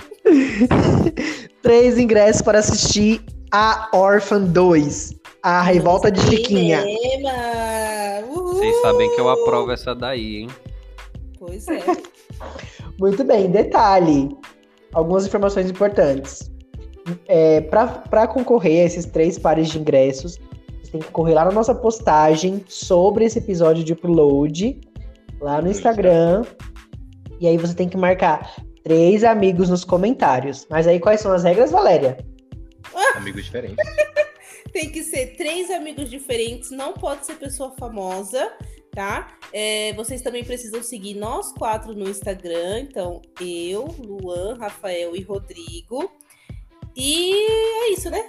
[1.63, 5.15] Três ingressos para assistir a Orphan 2.
[5.43, 6.85] A Revolta de Chiquinha.
[8.35, 10.49] Vocês sabem que eu aprovo essa daí, hein?
[11.39, 11.81] Pois é.
[12.99, 14.29] Muito bem, detalhe.
[14.93, 16.51] Algumas informações importantes.
[17.27, 20.39] É, para concorrer a esses três pares de ingressos,
[20.83, 24.81] você tem que correr lá na nossa postagem sobre esse episódio de upload,
[25.41, 26.45] lá no Instagram.
[27.41, 30.67] E aí você tem que marcar três amigos nos comentários.
[30.71, 32.17] Mas aí quais são as regras, Valéria?
[33.15, 33.77] Amigos diferentes.
[34.73, 38.53] Tem que ser três amigos diferentes, não pode ser pessoa famosa,
[38.93, 39.39] tá?
[39.53, 42.81] É, vocês também precisam seguir nós quatro no Instagram.
[42.81, 46.13] Então, eu, Luan, Rafael e Rodrigo.
[46.99, 47.33] E
[47.89, 48.25] é isso, né?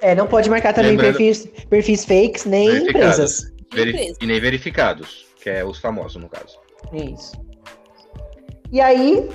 [0.00, 3.50] É, não pode marcar também Lembrando- perfis, perfis fakes, nem empresas.
[3.72, 4.14] Veri-.
[4.20, 6.58] E nem verificados, que é os famosos, no caso.
[6.92, 7.32] É isso.
[8.70, 9.28] E aí,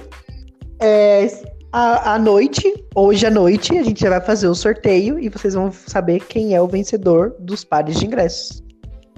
[0.79, 1.27] é,
[1.71, 5.53] à, à noite, hoje à noite, a gente já vai fazer o sorteio e vocês
[5.53, 8.61] vão saber quem é o vencedor dos pares de ingressos.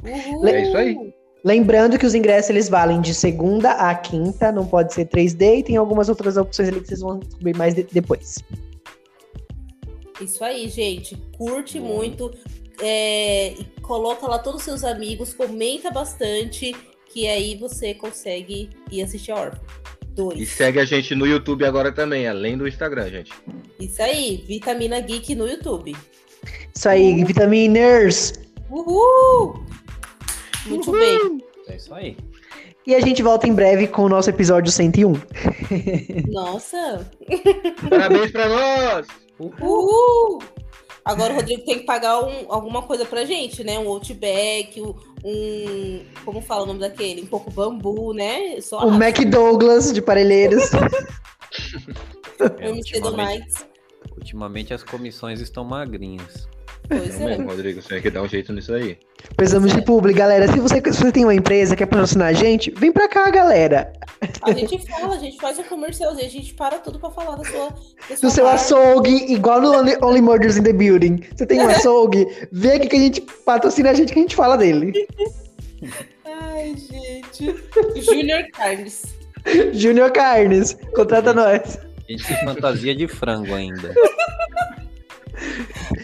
[0.03, 0.47] Uhul.
[0.47, 1.13] É isso aí.
[1.43, 5.63] Lembrando que os ingressos eles valem de segunda a quinta, não pode ser 3D e
[5.63, 8.35] tem algumas outras opções ali que vocês vão descobrir mais de- depois.
[10.21, 11.15] Isso aí, gente.
[11.37, 12.31] Curte muito.
[12.81, 16.73] é, e coloca lá todos os seus amigos, comenta bastante,
[17.11, 19.59] que aí você consegue ir assistir a Orphan.
[20.01, 20.49] E Dois.
[20.49, 23.31] segue a gente no YouTube agora também, além do Instagram, gente.
[23.79, 25.95] Isso aí, Vitamina Geek no YouTube.
[26.75, 28.33] Isso aí, vitaminers!
[28.69, 29.63] Uhul!
[30.65, 31.41] Muito bem.
[31.67, 32.17] É isso aí.
[32.85, 35.13] E a gente volta em breve com o nosso episódio 101.
[36.31, 37.09] Nossa!
[37.89, 39.07] Parabéns pra nós!
[39.39, 40.39] Uhul!
[41.05, 43.79] Agora o Rodrigo tem que pagar um- alguma coisa pra gente, né?
[43.79, 47.21] Um Outback, um, um- Como fala o nome daquele?
[47.21, 48.59] Um pouco bambu, né?
[48.61, 50.69] Só O a- McDouglas de Parelheiros.
[52.59, 53.65] É, ultimamente,
[54.17, 56.47] ultimamente as comissões estão magrinhas.
[56.89, 57.31] Pois Não é.
[57.37, 58.97] mesmo, Rodrigo, você tem que dar um jeito nisso aí.
[59.35, 60.51] Precisamos de publi, galera.
[60.51, 63.29] Se você, se você tem uma empresa que quer patrocinar a gente, vem pra cá,
[63.29, 63.93] galera.
[64.41, 67.43] A gente fala, a gente faz um comercialzinho, a gente para tudo pra falar da
[67.43, 67.69] sua.
[67.69, 68.59] Da sua No seu marca.
[68.61, 71.21] açougue, igual no Only, Only Murders in the Building.
[71.35, 74.35] Você tem um açougue, vem aqui que a gente patrocina a gente que a gente
[74.35, 74.91] fala dele.
[76.25, 77.55] Ai, gente.
[78.01, 79.03] Junior Carnes.
[79.73, 81.77] Júnior Carnes, contrata nós.
[82.07, 83.93] A gente tem fantasia de frango ainda.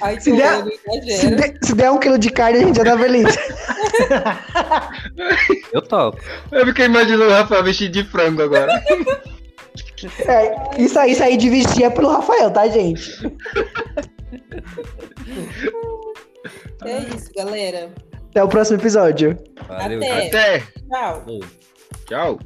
[0.02, 0.64] Ai, Se der-
[1.18, 3.36] Se, se der um quilo de carne, a gente já tá feliz.
[5.74, 6.20] Eu topo.
[6.52, 8.72] Eu fiquei imaginando o Rafael vestido de frango agora.
[10.28, 13.12] É, isso aí, isso aí de vestir é pelo Rafael, tá, gente?
[16.86, 17.92] É isso, galera.
[18.30, 19.38] Até o próximo episódio.
[19.68, 20.28] Valeu, Até.
[20.28, 20.64] Até!
[20.90, 21.26] Tchau.
[22.08, 22.40] Tchau!